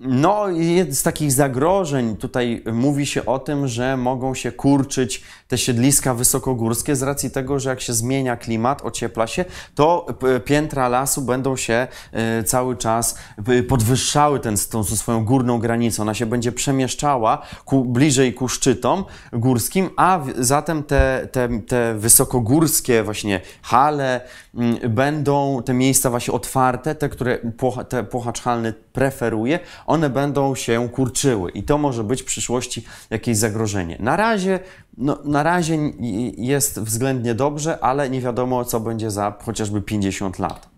[0.00, 0.46] Mm, no,
[0.90, 6.96] z takich zagrożeń tutaj mówi się o tym, że mogą się kurczyć te siedliska wysokogórskie
[6.96, 10.06] z racji tego, że jak się zmienia klimat, ociepla się, to
[10.44, 13.18] piętra lasu będą się e, cały czas
[13.68, 16.02] podwyższały ten, tą swoją górną granicą.
[16.02, 23.02] Ona się będzie przemieszczała ku, bliżej ku szczytom górskim, a zatem te, te, te wysokogórskie
[23.02, 24.20] właśnie hale
[24.88, 27.38] będą, te miejsca właśnie otwarte, te, które
[27.88, 29.58] te płochacz halny preferuje,
[29.90, 33.96] one będą się kurczyły i to może być w przyszłości jakieś zagrożenie.
[34.00, 34.60] Na razie,
[34.98, 35.78] no, na razie
[36.36, 40.68] jest względnie dobrze, ale nie wiadomo, co będzie za chociażby 50 lat.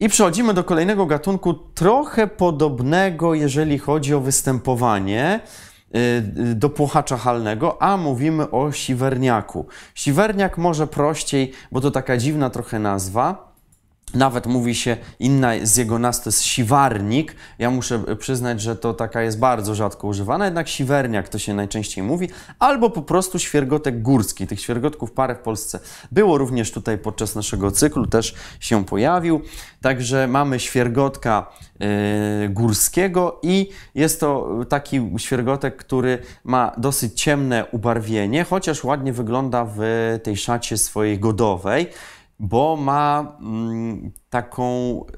[0.00, 5.40] I przechodzimy do kolejnego gatunku, trochę podobnego, jeżeli chodzi o występowanie
[5.96, 9.66] y, do płochacza halnego, a mówimy o siwerniaku.
[9.94, 13.49] Siwerniak może prościej, bo to taka dziwna trochę nazwa,
[14.14, 17.34] nawet mówi się, inna z jego nazw to jest siwarnik.
[17.58, 22.04] Ja muszę przyznać, że to taka jest bardzo rzadko używana, jednak siwerniak to się najczęściej
[22.04, 24.46] mówi, albo po prostu świergotek górski.
[24.46, 25.80] Tych świergotków parę w Polsce
[26.12, 29.40] było również tutaj podczas naszego cyklu, też się pojawił.
[29.80, 38.44] Także mamy świergotka yy, górskiego i jest to taki świergotek, który ma dosyć ciemne ubarwienie,
[38.44, 39.80] chociaż ładnie wygląda w
[40.22, 41.86] tej szacie swojej godowej
[42.40, 45.14] bo ma mm, taką y,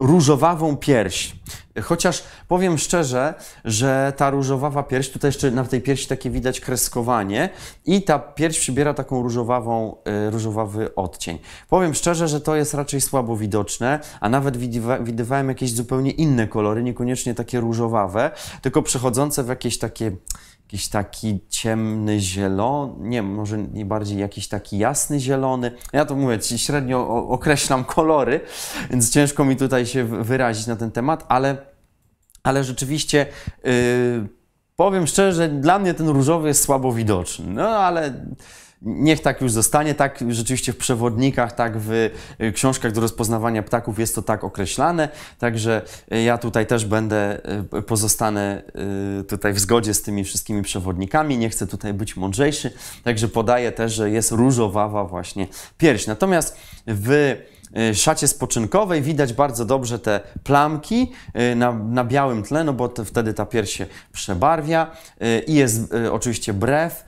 [0.00, 1.36] różowawą pierś.
[1.82, 7.48] Chociaż powiem szczerze, że ta różowawa pierś, tutaj jeszcze na tej piersi takie widać kreskowanie
[7.84, 11.38] i ta pierś przybiera taką różowawą, y, różowawy odcień.
[11.68, 14.56] Powiem szczerze, że to jest raczej słabo widoczne, a nawet
[15.00, 18.30] widywałem jakieś zupełnie inne kolory, niekoniecznie takie różowawe,
[18.62, 20.12] tylko przechodzące w jakieś takie
[20.72, 25.72] jakiś taki ciemny zielony, nie, może nie bardziej jakiś taki jasny zielony.
[25.92, 28.40] Ja to mówię, średnio określam kolory,
[28.90, 31.56] więc ciężko mi tutaj się wyrazić na ten temat, ale,
[32.42, 33.26] ale rzeczywiście
[33.64, 33.72] yy,
[34.76, 37.46] powiem szczerze, dla mnie ten różowy jest słabo widoczny.
[37.48, 38.24] No ale
[38.84, 41.90] Niech tak już zostanie, tak rzeczywiście w przewodnikach, tak w
[42.40, 47.40] y, książkach do rozpoznawania ptaków jest to tak określane, także y, ja tutaj też będę,
[47.78, 48.62] y, pozostanę
[49.28, 52.70] tutaj w zgodzie z tymi wszystkimi przewodnikami, nie chcę tutaj być mądrzejszy,
[53.04, 55.46] także podaję też, że jest różowawa właśnie
[55.78, 56.06] pierś.
[56.06, 57.36] Natomiast w
[57.94, 61.12] szacie spoczynkowej widać bardzo dobrze te plamki
[61.52, 64.90] y, na, na białym tle, no bo wtedy ta pierś się przebarwia
[65.22, 67.04] y, i jest y, oczywiście brew.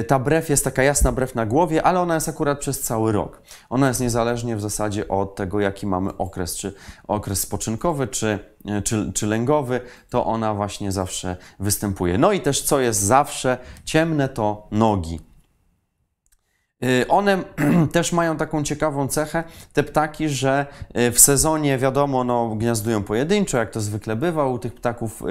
[0.00, 3.12] Y, Ta brew jest taka jasna brew na głowie, ale ona jest akurat przez cały
[3.12, 3.42] rok.
[3.70, 6.74] Ona jest niezależnie w zasadzie od tego, jaki mamy okres, czy
[7.08, 8.38] okres spoczynkowy, czy,
[8.78, 12.18] y, czy, czy lęgowy, to ona właśnie zawsze występuje.
[12.18, 15.31] No i też co jest zawsze ciemne, to nogi.
[16.84, 17.44] Y, One
[17.92, 20.66] też mają taką ciekawą cechę, te ptaki, że
[20.96, 25.22] y, w sezonie wiadomo, no, gniazdują pojedynczo, jak to zwykle bywa u tych ptaków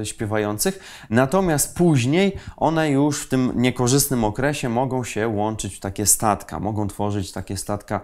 [0.00, 6.06] y, śpiewających, natomiast później one już w tym niekorzystnym okresie mogą się łączyć w takie
[6.06, 8.00] statka, mogą tworzyć takie statka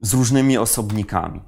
[0.00, 1.40] z różnymi osobnikami.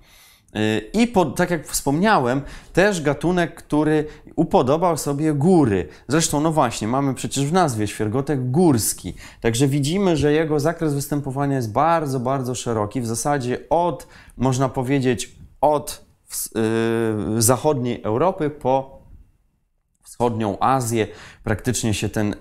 [0.56, 5.88] Y, I tak jak wspomniałem, też gatunek, który upodobał sobie góry.
[6.08, 9.14] Zresztą, no właśnie, mamy przecież w nazwie świergotek górski.
[9.40, 13.00] Także widzimy, że jego zakres występowania jest bardzo, bardzo szeroki.
[13.00, 16.04] W zasadzie od, można powiedzieć, od
[17.34, 18.93] yy, zachodniej Europy po
[20.14, 21.06] wschodnią Azję,
[21.44, 22.34] praktycznie się ten,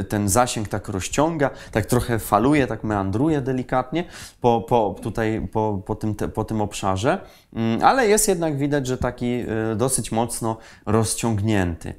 [0.00, 4.04] y, ten zasięg tak rozciąga, tak trochę faluje, tak meandruje delikatnie
[4.40, 7.18] po, po, tutaj, po, po, tym, te, po tym obszarze,
[7.52, 11.94] Mm, ale jest jednak widać, że taki y, dosyć mocno rozciągnięty.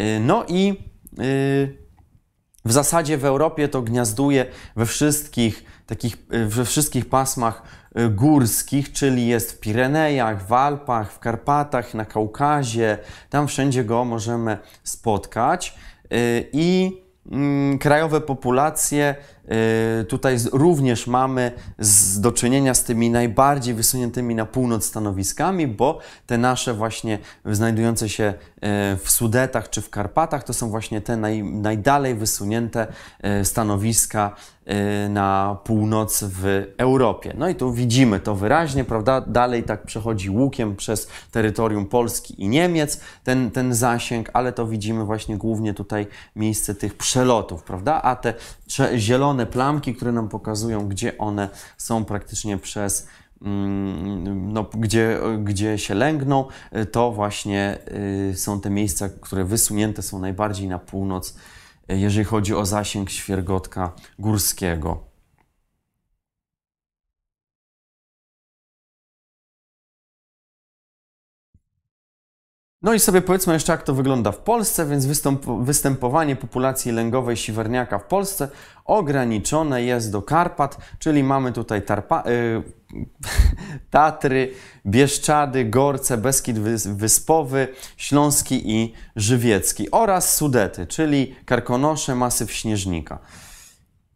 [0.00, 0.76] Y, No i
[2.64, 7.62] w zasadzie w Europie to gniazduje we wszystkich takich, y, we wszystkich pasmach
[7.98, 12.98] y, górskich, czyli jest w Pirenejach, w Alpach, w Karpatach, na Kaukazie.
[13.30, 15.74] Tam wszędzie go możemy spotkać.
[16.12, 19.14] Y, I mm, krajowe populacje
[20.08, 25.98] tutaj z- również mamy z, do czynienia z tymi najbardziej wysuniętymi na północ stanowiskami, bo
[26.26, 28.24] te nasze właśnie znajdujące się
[28.56, 28.60] y,
[28.96, 32.86] w Sudetach czy w Karpatach to są właśnie te naj, najdalej wysunięte
[33.40, 34.36] y, stanowiska
[35.06, 37.34] y, na północ w Europie.
[37.38, 39.20] No i tu widzimy to wyraźnie, prawda?
[39.20, 45.04] Dalej tak przechodzi łukiem przez terytorium Polski i Niemiec ten, ten zasięg, ale to widzimy
[45.04, 46.06] właśnie głównie tutaj
[46.36, 48.02] miejsce tych przelotów, prawda?
[48.02, 48.34] A te
[48.66, 48.98] cze-
[49.36, 53.06] zielone plamki, które nam pokazują, gdzie one są praktycznie przez
[53.42, 56.48] mm, no, gdzie, gdzie się lęgną,
[56.92, 57.78] to właśnie
[58.30, 61.36] y, są te miejsca, które wysunięte są najbardziej na północ,
[61.90, 65.15] y, jeżeli chodzi o zasięg świergotka górskiego.
[72.82, 75.06] No i sobie powiedzmy jeszcze, jak to wygląda w Polsce, więc
[75.60, 78.48] występowanie populacji lęgowej siwerniaka w Polsce
[78.84, 82.62] ograniczone jest do Karpat, czyli mamy tutaj Tarpa, y,
[83.90, 84.52] Tatry,
[84.86, 93.18] Bieszczady, Gorce, Beskid Wys- Wyspowy, Śląski i Żywiecki oraz Sudety, czyli Karkonosze, Masyw Śnieżnika.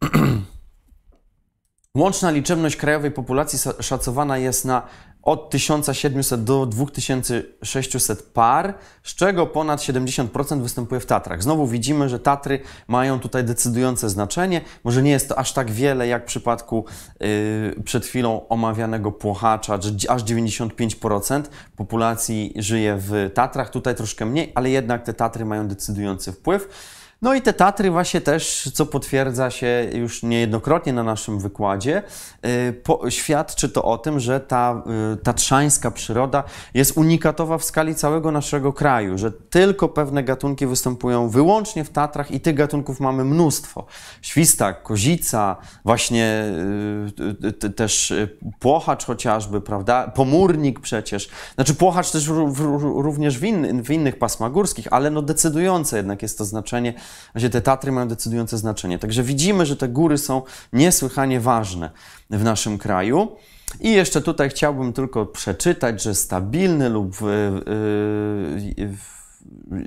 [1.97, 4.81] Łączna liczebność krajowej populacji szacowana jest na
[5.23, 8.73] od 1700 do 2600 par,
[9.03, 11.43] z czego ponad 70% występuje w Tatrach.
[11.43, 14.61] Znowu widzimy, że Tatry mają tutaj decydujące znaczenie.
[14.83, 16.85] Może nie jest to aż tak wiele jak w przypadku
[17.19, 21.43] yy, przed chwilą omawianego płochacza, że aż 95%
[21.75, 23.69] populacji żyje w Tatrach.
[23.69, 26.67] Tutaj troszkę mniej, ale jednak te Tatry mają decydujący wpływ.
[27.23, 32.03] No i te Tatry właśnie też, co potwierdza się już niejednokrotnie na naszym wykładzie,
[32.45, 37.95] y, po, świadczy to o tym, że ta y, tatrzańska przyroda jest unikatowa w skali
[37.95, 43.25] całego naszego kraju, że tylko pewne gatunki występują wyłącznie w Tatrach i tych gatunków mamy
[43.25, 43.85] mnóstwo.
[44.21, 45.55] Świstak, kozica,
[45.85, 46.43] właśnie
[47.63, 48.13] y, też
[48.59, 50.07] płochacz chociażby, prawda?
[50.07, 51.29] Pomórnik przecież.
[51.55, 53.39] Znaczy płochacz też ró- ró- również
[53.83, 56.93] w innych pasmach górskich, ale no decydujące jednak jest to znaczenie,
[57.33, 58.99] właśnie te Tatry mają decydujące znaczenie.
[58.99, 60.41] Także widzimy, że te góry są
[60.73, 61.89] niesłychanie ważne
[62.29, 63.35] w naszym kraju.
[63.79, 68.95] I jeszcze tutaj chciałbym tylko przeczytać, że stabilny lub y, y, y,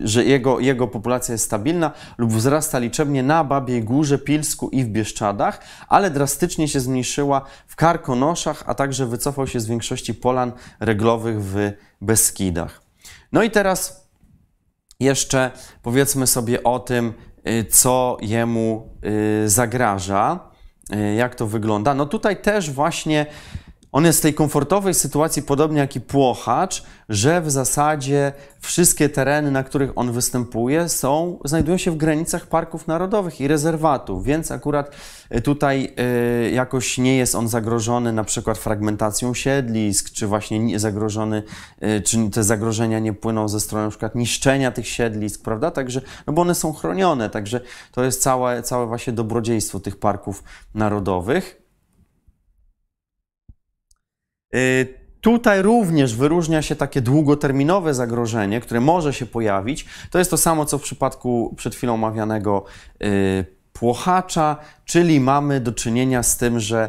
[0.02, 4.88] że jego, jego populacja jest stabilna lub wzrasta liczebnie na Babiej Górze, Pilsku i w
[4.88, 11.44] Bieszczadach, ale drastycznie się zmniejszyła w Karkonoszach, a także wycofał się z większości polan reglowych
[11.44, 12.82] w Beskidach.
[13.32, 14.03] No i teraz
[15.00, 15.50] jeszcze
[15.82, 17.14] powiedzmy sobie o tym,
[17.48, 18.90] y, co jemu
[19.44, 20.50] y, zagraża,
[20.94, 21.94] y, jak to wygląda.
[21.94, 23.26] No tutaj też właśnie
[23.94, 29.50] on jest w tej komfortowej sytuacji, podobnie jak i płochacz, że w zasadzie wszystkie tereny,
[29.50, 34.90] na których on występuje, są, znajdują się w granicach parków narodowych i rezerwatów, więc akurat
[35.34, 35.94] y, tutaj
[36.46, 41.42] y, jakoś nie jest on zagrożony na przykład fragmentacją siedlisk, czy właśnie nie- zagrożony,
[41.82, 45.70] y, czy te zagrożenia nie płyną ze strony na przykład niszczenia tych siedlisk, prawda?
[45.70, 47.60] Także, no bo one są chronione, także
[47.92, 50.44] to jest całe, całe właśnie dobrodziejstwo tych parków
[50.74, 51.63] narodowych.
[55.20, 59.86] Tutaj również wyróżnia się takie długoterminowe zagrożenie, które może się pojawić.
[60.10, 62.64] To jest to samo, co w przypadku przed chwilą omawianego
[63.72, 66.88] płochacza, czyli mamy do czynienia z tym, że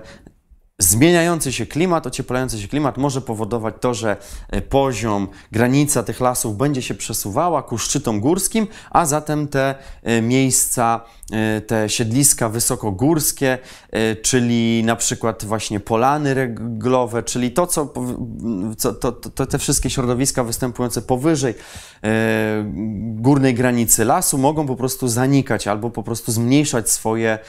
[0.79, 4.17] Zmieniający się klimat, ocieplający się klimat może powodować to, że
[4.49, 10.21] e, poziom, granica tych lasów będzie się przesuwała ku szczytom górskim, a zatem te e,
[10.21, 11.01] miejsca,
[11.31, 13.57] e, te siedliska wysokogórskie,
[14.21, 17.93] czyli na przykład właśnie polany reglowe, czyli to, co,
[18.77, 21.53] co to, to, te wszystkie środowiska występujące powyżej
[23.15, 27.39] górnej granicy lasu mogą po prostu zanikać albo po prostu zmniejszać swoje,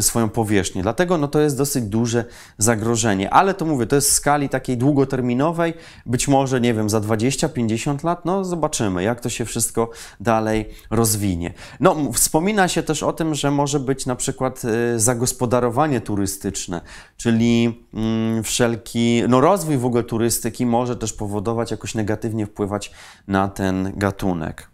[0.00, 0.82] swoją powierzchnię.
[0.82, 2.21] Dlatego no, to jest dosyć duże
[2.58, 3.30] zagrożenie.
[3.30, 5.74] Ale to mówię, to jest w skali takiej długoterminowej,
[6.06, 11.54] być może, nie wiem, za 20-50 lat, no zobaczymy, jak to się wszystko dalej rozwinie.
[11.80, 16.80] No, wspomina się też o tym, że może być na przykład y, zagospodarowanie turystyczne,
[17.16, 22.92] czyli mm, wszelki, no rozwój w ogóle turystyki może też powodować, jakoś negatywnie wpływać
[23.28, 24.71] na ten gatunek.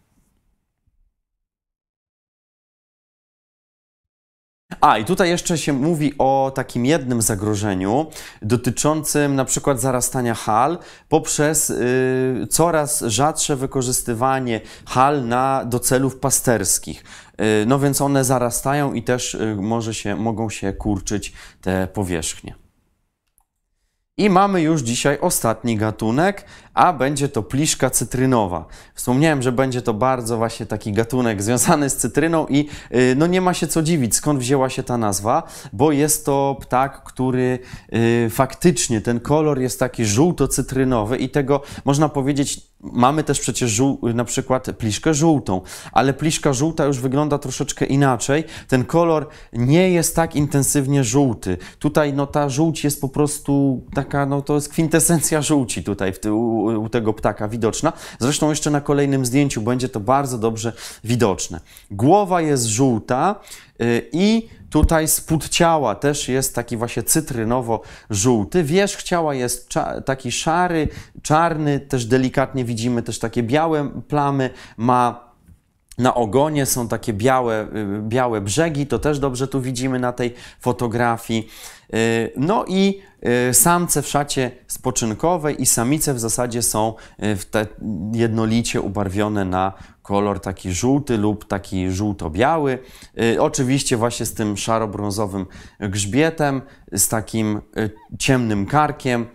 [4.81, 8.07] A, i tutaj jeszcze się mówi o takim jednym zagrożeniu
[8.43, 17.05] dotyczącym na przykład zarastania hal poprzez y, coraz rzadsze wykorzystywanie hal na, do celów pasterskich.
[17.63, 22.55] Y, no więc one zarastają i też y, może się, mogą się kurczyć te powierzchnie.
[24.19, 26.45] I mamy już dzisiaj ostatni gatunek,
[26.79, 28.65] a będzie to pliszka cytrynowa.
[28.95, 33.41] Wspomniałem, że będzie to bardzo właśnie taki gatunek związany z cytryną i y, no nie
[33.41, 37.59] ma się co dziwić, skąd wzięła się ta nazwa, bo jest to ptak, który
[38.27, 43.83] y, faktycznie ten kolor jest taki żółto-cytrynowy i tego można powiedzieć, mamy też przecież
[44.15, 45.61] na przykład pliszkę żółtą,
[45.93, 48.45] ale pliszka żółta już wygląda troszeczkę inaczej.
[48.69, 51.57] Ten kolor nie jest tak intensywnie żółty.
[51.79, 56.27] Tutaj no ta żółć jest po prostu taka, no to jest kwintesencja żółci tutaj w,
[56.27, 57.93] u, u tego ptaka widoczna.
[58.19, 60.73] Zresztą jeszcze na kolejnym zdjęciu będzie to bardzo dobrze
[61.05, 61.61] widoczne.
[61.91, 63.35] Głowa jest żółta
[63.83, 68.63] y, i tutaj spód ciała też jest taki właśnie cytrynowo-żółty.
[68.65, 69.69] Wierzch ciała jest
[70.05, 70.89] taki szary,
[71.23, 74.51] czarny, też delikatnie widzimy też takie białe plamy.
[74.77, 75.29] Ma
[75.99, 80.35] na ogonie są takie białe, y, białe brzegi, to też dobrze tu widzimy na tej
[80.61, 81.49] fotografii.
[81.95, 83.01] Y, no i
[83.53, 87.67] samce w szacie spoczynkowej i samice w zasadzie są w te
[88.13, 92.79] jednolicie ubarwione na kolor taki żółty lub taki żółto-biały.
[93.39, 95.47] Oczywiście właśnie z tym szaro-brązowym
[95.81, 96.63] grzbietem,
[96.93, 97.61] z takim
[98.19, 99.27] ciemnym karkiem.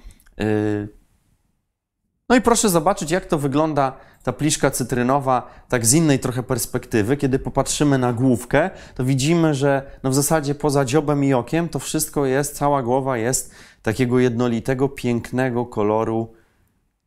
[2.30, 3.94] No i proszę zobaczyć, jak to wygląda
[4.24, 9.92] ta pliszka cytrynowa tak z innej trochę perspektywy, kiedy popatrzymy na główkę, to widzimy, że
[10.04, 13.52] no w zasadzie poza dziobem i okiem to wszystko jest, cała głowa jest
[13.82, 16.34] takiego jednolitego, pięknego koloru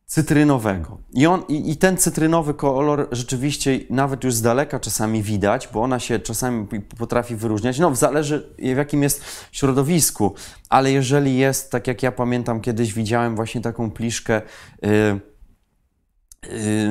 [0.07, 0.97] cytrynowego.
[1.13, 5.83] I, on, i, I, ten cytrynowy kolor rzeczywiście nawet już z daleka czasami widać, bo
[5.83, 7.79] ona się czasami potrafi wyróżniać.
[7.79, 10.33] No, zależy w jakim jest środowisku,
[10.69, 14.41] ale jeżeli jest, tak jak ja pamiętam, kiedyś widziałem właśnie taką pliszkę.
[14.81, 15.19] Yy,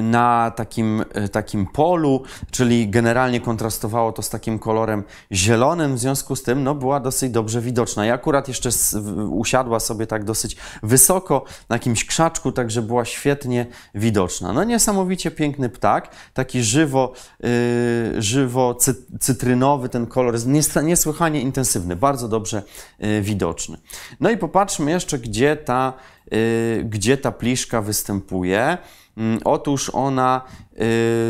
[0.03, 6.37] na takim, y, takim polu, czyli generalnie kontrastowało to z takim kolorem zielonym, w związku
[6.37, 8.07] z tym no, była dosyć dobrze widoczna.
[8.07, 8.71] I akurat jeszcze
[9.31, 14.53] usiadła sobie tak dosyć wysoko na jakimś krzaczku, także była świetnie widoczna.
[14.53, 20.49] No niesamowicie piękny ptak, taki żywo, yy, żywo cy, cytrynowy ten kolor, jest
[20.83, 22.63] niesłychanie intensywny, bardzo dobrze
[22.99, 23.79] yy, widoczny.
[24.21, 25.93] No i popatrzmy jeszcze, gdzie ta,
[26.31, 28.79] yy, gdzie ta pliszka występuje.
[29.17, 30.41] Mm, otóż ona,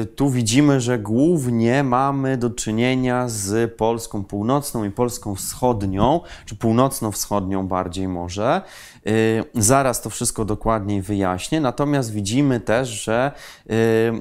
[0.03, 6.57] y, tu widzimy, że głównie mamy do czynienia z Polską północną i Polską wschodnią, czy
[6.57, 8.63] północno-wschodnią bardziej może.
[9.07, 11.61] Y, zaraz to wszystko dokładniej wyjaśnię.
[11.61, 13.33] Natomiast widzimy też, że
[13.71, 13.73] y,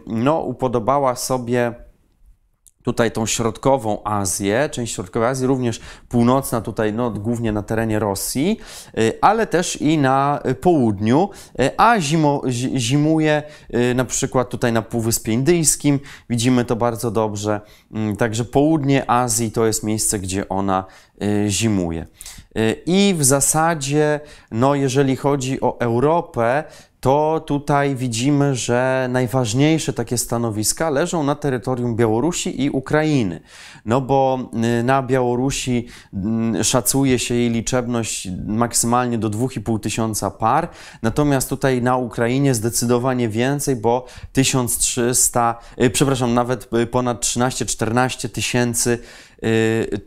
[0.07, 1.84] no, upodobała sobie
[2.85, 5.79] tutaj tą środkową Azję, część środkowej Azji, również
[6.09, 8.59] północna tutaj, no, głównie na terenie Rosji,
[8.99, 11.29] y, ale też i na południu,
[11.59, 12.41] y, a zimo,
[12.75, 17.61] zimuje y, na przykład tutaj na Półwyspie Indyjskim, widzimy to bardzo dobrze,
[17.91, 20.85] mm, także południe Azji to jest miejsce, gdzie ona
[21.47, 22.05] zimuje.
[22.85, 24.19] I w zasadzie,
[24.51, 26.63] no, jeżeli chodzi o Europę,
[27.05, 33.41] to tutaj widzimy, że najważniejsze takie stanowiska leżą na terytorium Białorusi i Ukrainy.
[33.85, 34.49] No bo
[34.79, 40.69] y, na Białorusi mm, szacuje się jej liczebność maksymalnie do 2,5 tysiąca par,
[41.01, 48.99] natomiast tutaj na Ukrainie zdecydowanie więcej, bo 1300, y, przepraszam, nawet y, ponad 13-14 tysięcy,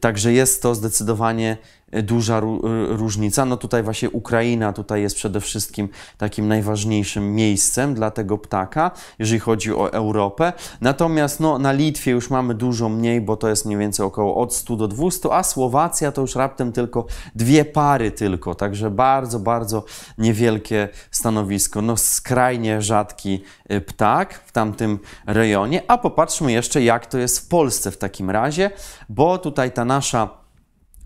[0.00, 1.56] także jest to zdecydowanie
[1.92, 2.40] duża
[2.88, 3.44] różnica.
[3.44, 9.40] No tutaj właśnie Ukraina tutaj jest przede wszystkim takim najważniejszym miejscem dla tego ptaka, jeżeli
[9.40, 10.52] chodzi o Europę.
[10.80, 14.54] Natomiast no, na Litwie już mamy dużo mniej, bo to jest mniej więcej około od
[14.54, 19.84] 100 do 200, a Słowacja to już raptem tylko dwie pary tylko, także bardzo, bardzo
[20.18, 21.82] niewielkie stanowisko.
[21.82, 27.48] No skrajnie rzadki y, ptak w tamtym rejonie, a popatrzmy jeszcze jak to jest w
[27.48, 28.70] Polsce w takim razie,
[29.08, 30.47] bo tutaj ta nasza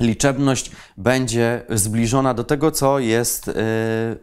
[0.00, 3.52] liczebność będzie zbliżona do tego, co jest y,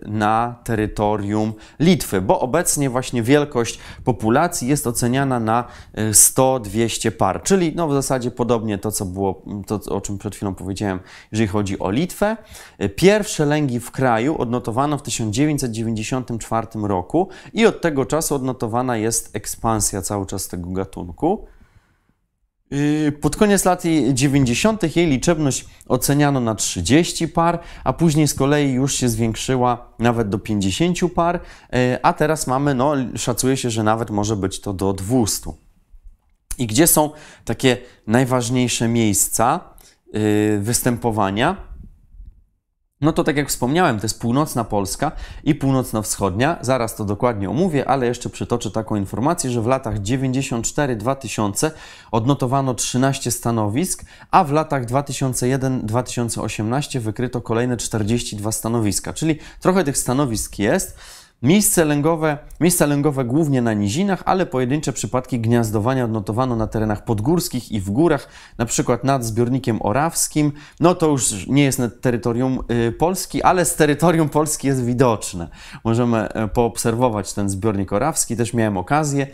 [0.02, 5.64] na terytorium Litwy, bo obecnie właśnie wielkość populacji jest oceniana na
[6.12, 10.36] 100-200 y, par, czyli no w zasadzie podobnie to, co było, to o czym przed
[10.36, 11.00] chwilą powiedziałem,
[11.32, 12.38] jeżeli chodzi o Litwę.
[12.84, 19.36] Y, pierwsze lęgi w kraju odnotowano w 1994 roku i od tego czasu odnotowana jest
[19.36, 21.48] ekspansja cały czas tego gatunku.
[22.72, 24.96] Yy, pod koniec lat 90.
[24.96, 30.40] jej liczebność oceniano na 30 par, a później z kolei już się zwiększyła nawet do
[30.40, 31.40] 50 par,
[31.74, 35.52] yy, a teraz mamy, no szacuje się, że nawet może być to do 200.
[36.58, 37.12] I gdzie są
[37.46, 39.60] takie najważniejsze miejsca
[40.14, 41.69] yy, występowania?
[43.02, 45.12] No to tak jak wspomniałem, to jest północna Polska
[45.44, 46.58] i północno-wschodnia.
[46.62, 51.72] Zaraz to dokładnie omówię, ale jeszcze przytoczę taką informację, że w latach 94-2000
[52.12, 59.14] odnotowano 13 stanowisk, a w latach 2001-2018 wykryto kolejne 42 stanowiska.
[59.14, 60.98] Czyli trochę tych stanowisk jest.
[61.44, 67.72] Miejsce lęgowe, miejsca lęgowe głównie na nizinach, ale pojedyncze przypadki gniazdowania odnotowano na terenach podgórskich
[67.72, 68.28] i w górach,
[68.58, 70.52] na przykład nad zbiornikiem orawskim.
[70.80, 75.50] No to już nie jest na terytorium y, Polski, ale z terytorium Polski jest widoczne.
[75.84, 79.28] Możemy e, poobserwować ten zbiornik orawski, też miałem okazję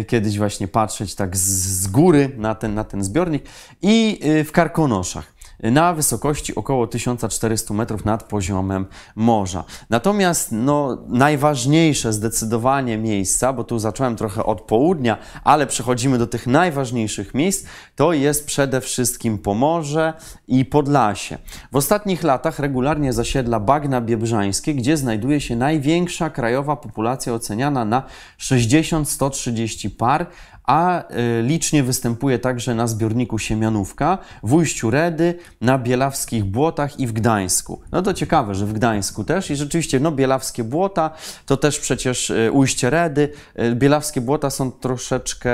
[0.00, 3.44] y, kiedyś właśnie patrzeć tak z, góry na ten, na ten zbiornik
[3.82, 9.64] i y, w Karkonoszach na wysokości około 1400 metrów nad poziomem morza.
[9.90, 16.46] Natomiast no, najważniejsze zdecydowanie miejsca, bo tu zacząłem trochę od południa, ale przechodzimy do tych
[16.46, 17.66] najważniejszych miejsc,
[18.00, 20.12] to jest przede wszystkim Pomorze
[20.48, 21.38] i Podlasie.
[21.72, 28.02] W ostatnich latach regularnie zasiedla bagna biebrzańskie, gdzie znajduje się największa krajowa populacja oceniana na
[28.38, 30.26] 60-130 par,
[30.64, 37.06] a y, licznie występuje także na zbiorniku Siemianówka, w Ujściu Redy, na Bielawskich Błotach i
[37.06, 37.80] w Gdańsku.
[37.92, 41.10] No to ciekawe, że w Gdańsku też i rzeczywiście, no Bielawskie Błota
[41.46, 43.32] to też przecież y, Ujście Redy.
[43.58, 45.50] Y, Bielawskie Błota są troszeczkę...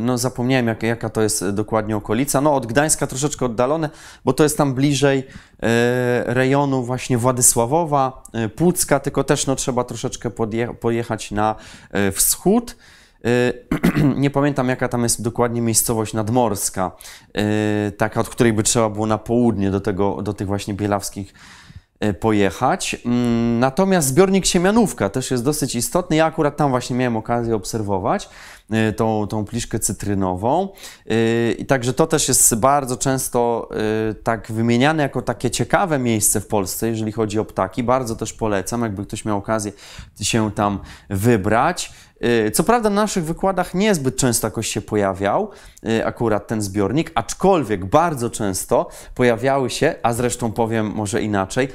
[0.00, 2.40] No, zapomniałem, jak, jaka to jest dokładnie okolica.
[2.40, 3.90] No, od Gdańska troszeczkę oddalone,
[4.24, 5.26] bo to jest tam bliżej
[6.26, 8.22] rejonu właśnie Władysławowa,
[8.56, 11.54] Płucka, tylko też no, trzeba troszeczkę podje- pojechać na
[12.12, 12.76] wschód.
[14.16, 16.90] Nie pamiętam, jaka tam jest dokładnie miejscowość nadmorska,
[17.98, 21.34] taka, od której by trzeba było na południe do, tego, do tych właśnie bielawskich
[22.20, 22.96] pojechać.
[23.06, 26.16] Mm, natomiast zbiornik Siemianówka też jest dosyć istotny.
[26.16, 28.28] Ja akurat tam właśnie miałem okazję obserwować.
[28.72, 30.68] Y, tą, tą pliszkę cytrynową.
[31.10, 33.68] Y, I także to też jest bardzo często
[34.22, 37.82] tak wymieniane jako takie ciekawe miejsce w Polsce, jeżeli chodzi o ptaki.
[37.82, 39.72] Bardzo też polecam, jakby ktoś miał okazję
[40.20, 40.78] się tam
[41.10, 41.92] wybrać.
[42.52, 45.50] Co prawda na naszych wykładach niezbyt często jakoś się pojawiał
[46.04, 51.68] akurat ten zbiornik, aczkolwiek bardzo często pojawiały się, a zresztą powiem może inaczej,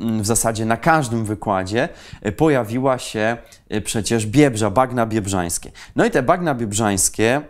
[0.00, 1.88] w zasadzie na każdym wykładzie
[2.36, 3.36] pojawiła się
[3.84, 5.70] przecież biebrza, bagna biebrzańskie.
[5.96, 7.42] No i te bagna biebrzańskie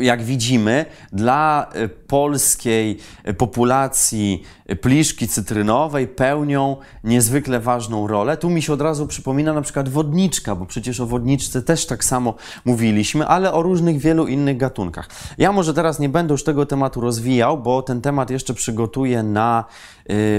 [0.00, 8.36] jak widzimy, dla e, polskiej e, populacji e, pliszki cytrynowej pełnią niezwykle ważną rolę.
[8.36, 12.04] Tu mi się od razu przypomina na przykład wodniczka, bo przecież o wodniczce też tak
[12.04, 15.08] samo mówiliśmy, ale o różnych wielu innych gatunkach.
[15.38, 19.64] Ja może teraz nie będę już tego tematu rozwijał, bo ten temat jeszcze przygotuję na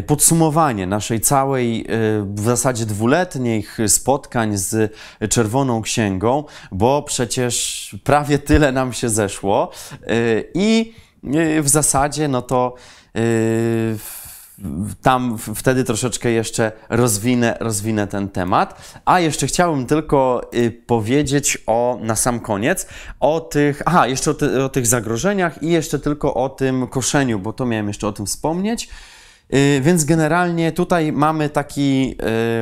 [0.07, 1.87] podsumowanie naszej całej
[2.35, 4.93] w zasadzie dwuletnich spotkań z
[5.29, 10.93] Czerwoną Księgą, bo przecież prawie tyle nam się zeszło y, i
[11.57, 12.75] y, w zasadzie no to
[13.17, 13.97] y,
[15.01, 18.99] tam wtedy troszeczkę jeszcze rozwinę, rozwinę ten temat.
[19.05, 20.51] A jeszcze chciałbym tylko
[20.87, 22.87] powiedzieć o, na sam koniec
[23.19, 27.39] o tych, aha, jeszcze o, ty, o tych zagrożeniach i jeszcze tylko o tym koszeniu,
[27.39, 28.89] bo to miałem jeszcze o tym wspomnieć.
[29.53, 32.15] Y, więc generalnie tutaj mamy taki,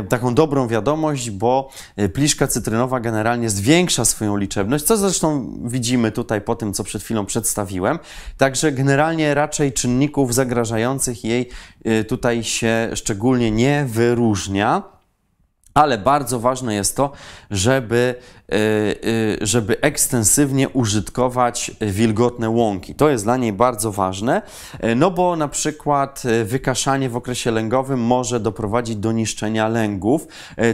[0.04, 1.70] y, taką dobrą wiadomość, bo
[2.00, 7.04] y, pliszka cytrynowa generalnie zwiększa swoją liczebność, co zresztą widzimy tutaj po tym, co przed
[7.04, 8.00] chwilą przedstawiłem.
[8.38, 11.50] Także generalnie raczej czynników zagrażających jej
[12.08, 14.84] tutaj się szczególnie nie wyróżnia.
[15.74, 17.12] Ale bardzo ważne jest to,
[17.52, 18.16] żeby,
[19.42, 22.96] żeby ekstensywnie użytkować wilgotne łąki.
[22.96, 24.42] To jest dla niej bardzo ważne,
[24.84, 30.28] y, no bo na przykład wykaszanie w okresie lęgowym może doprowadzić do niszczenia lęgów.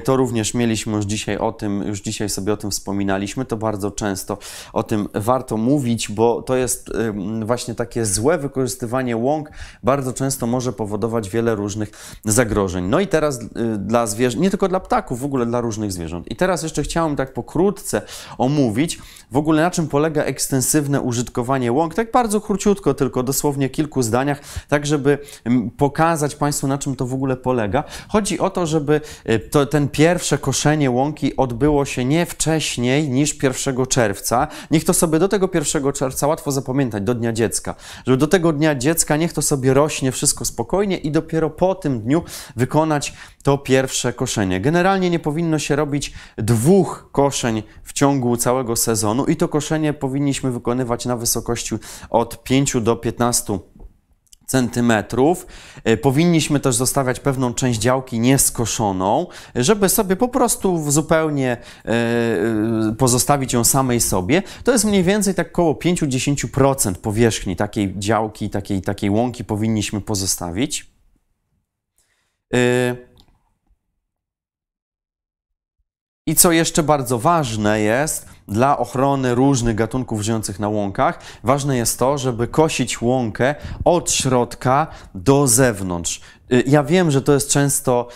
[0.04, 3.92] To również mieliśmy już dzisiaj o tym, już dzisiaj sobie o tym wspominaliśmy, to bardzo
[3.92, 4.38] często
[4.74, 6.92] o tym warto mówić, bo to jest
[7.46, 9.52] właśnie takie złe wykorzystywanie łąk
[9.84, 11.92] bardzo często może powodować wiele różnych
[12.26, 12.86] zagrożeń.
[12.86, 13.40] No i teraz
[13.78, 16.32] dla zwierząt, nie tylko dla ptaków, w ogóle dla różnych zwierząt.
[16.32, 17.61] I teraz jeszcze chciałem tak pokrótce
[18.38, 19.00] omówić
[19.32, 24.42] w ogóle na czym polega ekstensywne użytkowanie łąk, tak bardzo króciutko, tylko dosłownie kilku zdaniach,
[24.68, 27.84] tak żeby mm, pokazać Państwu na czym to w ogóle polega.
[28.08, 33.44] Chodzi o to, żeby y, to, ten pierwsze koszenie łąki odbyło się nie wcześniej niż
[33.44, 34.48] 1 czerwca.
[34.72, 37.76] Niech to sobie do tego 1 czerwca łatwo zapamiętać, do Dnia Dziecka.
[38.06, 42.02] Żeby do tego Dnia Dziecka niech to sobie rośnie wszystko spokojnie i dopiero po tym
[42.02, 42.24] dniu
[42.56, 43.14] wykonać
[43.44, 44.62] to pierwsze koszenie.
[44.62, 50.52] Generalnie nie powinno się robić dwóch koszeń w ciągu całego sezonu i to koszenie powinniśmy
[50.52, 51.76] wykonywać na wysokości
[52.10, 53.60] od 5 do 15
[54.52, 55.48] centymetrów.
[55.84, 62.96] E, powinniśmy też zostawiać pewną część działki nieskoszoną, żeby sobie po prostu zupełnie e, e,
[62.98, 64.44] pozostawić ją samej sobie.
[64.64, 70.92] To jest mniej więcej tak około 5-10% powierzchni takiej działki, takiej, takiej łąki powinniśmy pozostawić.
[76.32, 82.00] I co jeszcze bardzo ważne jest dla ochrony różnych gatunków żyjących na łąkach, ważne jest
[82.00, 83.56] to, żeby kosić łąkę
[83.86, 86.22] od środka do zewnątrz.
[86.54, 88.08] Y, ja wiem, że to jest często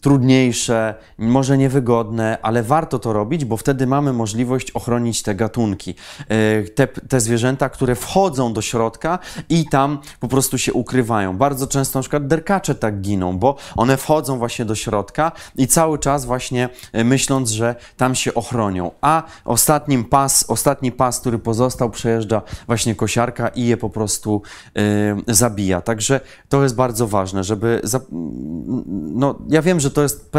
[0.00, 5.94] trudniejsze, może niewygodne, ale warto to robić, bo wtedy mamy możliwość ochronić te gatunki,
[6.28, 9.18] e, te, te zwierzęta, które wchodzą do środka
[9.48, 11.36] i tam po prostu się ukrywają.
[11.36, 15.98] Bardzo często na przykład derkacze tak giną, bo one wchodzą właśnie do środka i cały
[15.98, 18.90] czas właśnie e, myśląc, że tam się ochronią.
[19.00, 24.42] A ostatnim pas, ostatni pas, który pozostał, przejeżdża właśnie kosiarka i je po prostu
[25.28, 25.80] y, zabija.
[25.80, 27.80] Także to jest bardzo ważne, żeby.
[27.84, 28.00] Za,
[29.14, 30.32] no, ja wiem, że to jest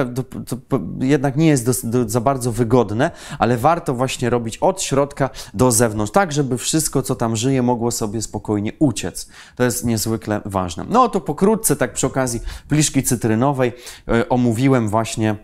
[0.68, 5.30] to, jednak nie jest do, do, za bardzo wygodne, ale warto właśnie robić od środka
[5.54, 9.30] do zewnątrz, tak żeby wszystko, co tam żyje, mogło sobie spokojnie uciec.
[9.56, 10.86] To jest niezwykle ważne.
[10.90, 13.74] No to pokrótce, tak przy okazji pliszki cytrynowej,
[14.08, 15.36] yy, omówiłem właśnie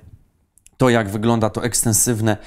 [0.77, 2.37] to, jak wygląda to ekstensywne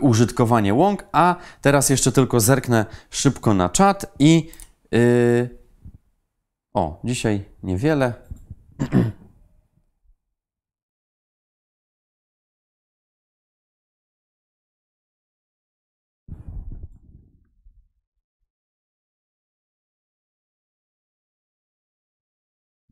[0.00, 4.50] użytkowanie łąk, a teraz jeszcze tylko zerknę szybko na czat i
[4.90, 5.48] yy...
[6.74, 8.14] o, dzisiaj niewiele.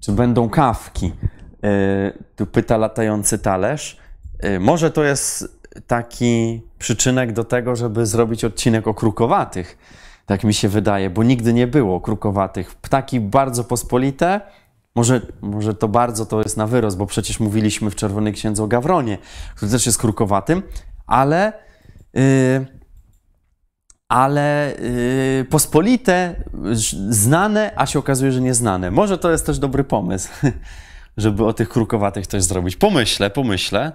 [0.02, 1.12] Czy będą kawki?
[1.64, 3.96] E, tu pyta latający talerz.
[4.38, 9.78] E, może to jest taki przyczynek do tego, żeby zrobić odcinek o krukowatych.
[10.26, 12.74] Tak mi się wydaje, bo nigdy nie było krukowatych.
[12.74, 14.40] Ptaki bardzo pospolite.
[14.94, 18.66] Może, może to bardzo to jest na wyrost, bo przecież mówiliśmy w Czerwonej Księdze o
[18.66, 19.18] Gawronie,
[19.56, 20.62] który też jest krukowatym,
[21.06, 21.52] ale.
[22.14, 22.81] Yy,
[24.12, 24.74] ale
[25.38, 26.44] yy, pospolite,
[27.08, 28.90] znane, a się okazuje, że nieznane.
[28.90, 30.28] Może to jest też dobry pomysł,
[31.16, 32.76] żeby o tych krukowatych coś zrobić.
[32.76, 33.92] Pomyślę, pomyślę.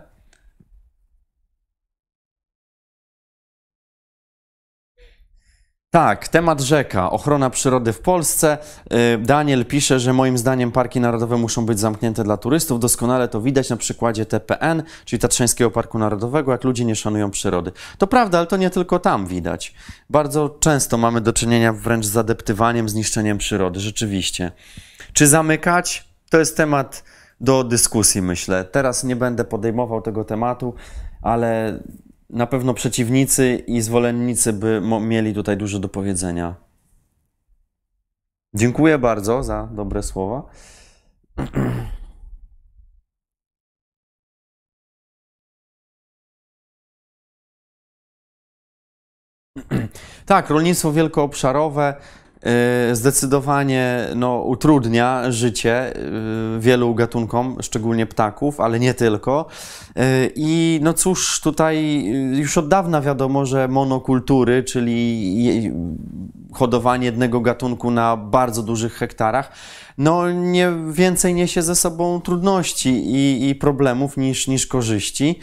[5.97, 8.57] Tak, temat rzeka, ochrona przyrody w Polsce.
[8.93, 12.79] Y, Daniel pisze, że moim zdaniem parki narodowe muszą być zamknięte dla turystów.
[12.79, 17.71] Doskonale to widać na przykładzie TPN, czyli Tatrzańskiego Parku Narodowego, jak ludzie nie szanują przyrody.
[17.97, 19.73] To prawda, ale to nie tylko tam widać.
[20.09, 24.51] Bardzo często mamy do czynienia wręcz z zadeptywaniem, zniszczeniem przyrody, rzeczywiście.
[25.13, 26.09] Czy zamykać?
[26.29, 27.03] To jest temat
[27.41, 28.65] do dyskusji, myślę.
[28.65, 30.73] Teraz nie będę podejmował tego tematu,
[31.21, 31.79] ale
[32.29, 36.55] na pewno przeciwnicy i zwolennicy by mieli tutaj dużo do powiedzenia.
[38.53, 40.43] Dziękuję bardzo za dobre słowa.
[50.25, 51.95] Tak, rolnictwo wielkoobszarowe
[52.93, 59.45] zdecydowanie no, utrudnia życie y, wielu gatunkom, szczególnie ptaków, ale nie tylko.
[59.89, 65.71] Y, I no cóż, tutaj już od dawna wiadomo, że monokultury, czyli
[66.53, 69.51] hodowanie jednego gatunku na bardzo dużych hektarach,
[69.97, 75.39] no nie więcej niesie ze sobą trudności i, i problemów niż, niż korzyści.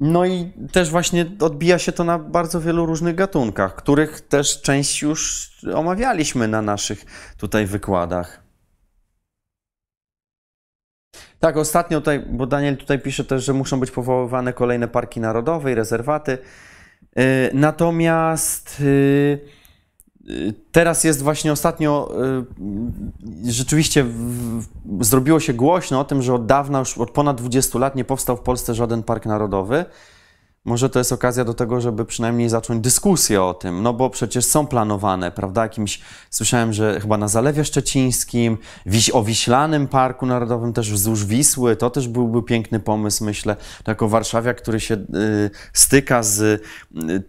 [0.00, 5.02] No i też właśnie odbija się to na bardzo wielu różnych gatunkach, których też część
[5.02, 7.04] już omawialiśmy na naszych
[7.38, 8.46] tutaj wykładach.
[11.38, 15.72] Tak, ostatnio tutaj, bo Daniel tutaj pisze też, że muszą być powoływane kolejne parki narodowe
[15.72, 16.38] i rezerwaty.
[17.16, 19.40] Yy, Natomiast yy,
[20.72, 22.12] teraz jest właśnie ostatnio,
[23.44, 24.06] yy, rzeczywiście
[25.00, 28.36] zrobiło się głośno o tym, że od dawna, już od ponad 20 lat nie powstał
[28.36, 29.84] w Polsce żaden park narodowy.
[30.64, 34.44] Może to jest okazja do tego, żeby przynajmniej zacząć dyskusję o tym, no bo przecież
[34.44, 35.62] są planowane, prawda?
[35.62, 36.00] Jakimś,
[36.30, 41.90] słyszałem, że chyba na Zalewie Szczecińskim, wiś, o Wiślanym Parku Narodowym też wzdłuż Wisły, to
[41.90, 43.56] też byłby piękny pomysł, myślę,
[43.86, 46.60] jako warszawiak, który się y, styka z y,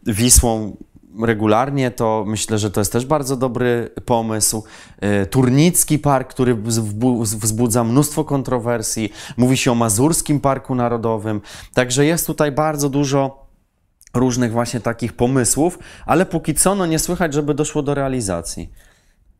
[0.06, 0.78] Wisłą
[1.24, 4.64] regularnie, to myślę, że to jest też bardzo dobry pomysł.
[5.00, 9.14] E, Turnicki Park, który wzbu- wzbudza mnóstwo kontrowersji.
[9.38, 11.42] Mówi się o Mazurskim Parku Narodowym.
[11.74, 13.48] Także jest tutaj bardzo dużo
[14.14, 18.70] różnych właśnie takich pomysłów, ale póki co no nie słychać, żeby doszło do realizacji.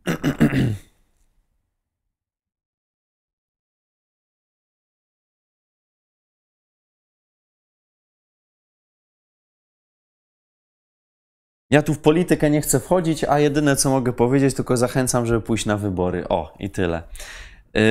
[11.72, 15.42] Ja tu w politykę nie chcę wchodzić, a jedyne co mogę powiedzieć, tylko zachęcam, żeby
[15.42, 16.28] pójść na wybory.
[16.28, 17.04] O, i tyle.
[17.74, 17.82] Yy,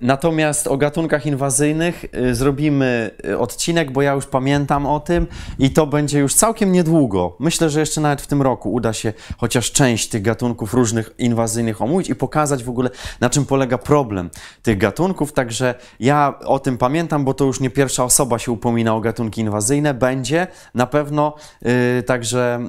[0.00, 5.26] Natomiast o gatunkach inwazyjnych yy, zrobimy yy, odcinek, bo ja już pamiętam o tym
[5.58, 7.36] i to będzie już całkiem niedługo.
[7.38, 11.82] Myślę, że jeszcze nawet w tym roku uda się chociaż część tych gatunków różnych inwazyjnych
[11.82, 14.30] omówić i pokazać w ogóle na czym polega problem
[14.62, 15.32] tych gatunków.
[15.32, 19.40] Także ja o tym pamiętam, bo to już nie pierwsza osoba się upomina o gatunki
[19.40, 19.94] inwazyjne.
[19.94, 22.60] Będzie na pewno, yy, także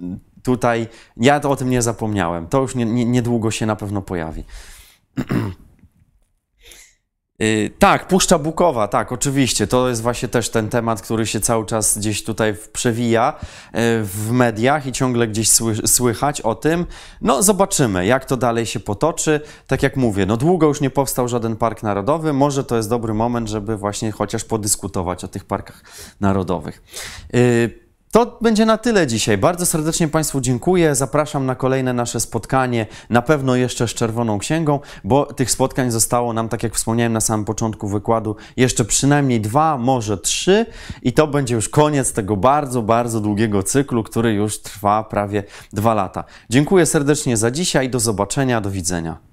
[0.00, 2.46] yy, tutaj ja o tym nie zapomniałem.
[2.46, 4.44] To już nie, nie, niedługo się na pewno pojawi.
[7.38, 9.66] Yy, tak, Puszcza Bukowa, tak, oczywiście.
[9.66, 13.34] To jest właśnie też ten temat, który się cały czas gdzieś tutaj przewija
[13.74, 16.86] yy, w mediach i ciągle gdzieś sły, słychać o tym.
[17.20, 19.40] No, zobaczymy, jak to dalej się potoczy.
[19.66, 22.32] Tak jak mówię, no długo już nie powstał żaden park narodowy.
[22.32, 25.82] Może to jest dobry moment, żeby właśnie chociaż podyskutować o tych parkach
[26.20, 26.82] narodowych.
[27.32, 29.38] Yy, to będzie na tyle dzisiaj.
[29.38, 30.94] Bardzo serdecznie Państwu dziękuję.
[30.94, 36.32] Zapraszam na kolejne nasze spotkanie, na pewno jeszcze z Czerwoną Księgą, bo tych spotkań zostało
[36.32, 40.66] nam, tak jak wspomniałem na samym początku wykładu, jeszcze przynajmniej dwa, może trzy
[41.02, 45.42] i to będzie już koniec tego bardzo, bardzo długiego cyklu, który już trwa prawie
[45.72, 46.24] dwa lata.
[46.50, 47.90] Dziękuję serdecznie za dzisiaj.
[47.90, 49.27] Do zobaczenia, do widzenia.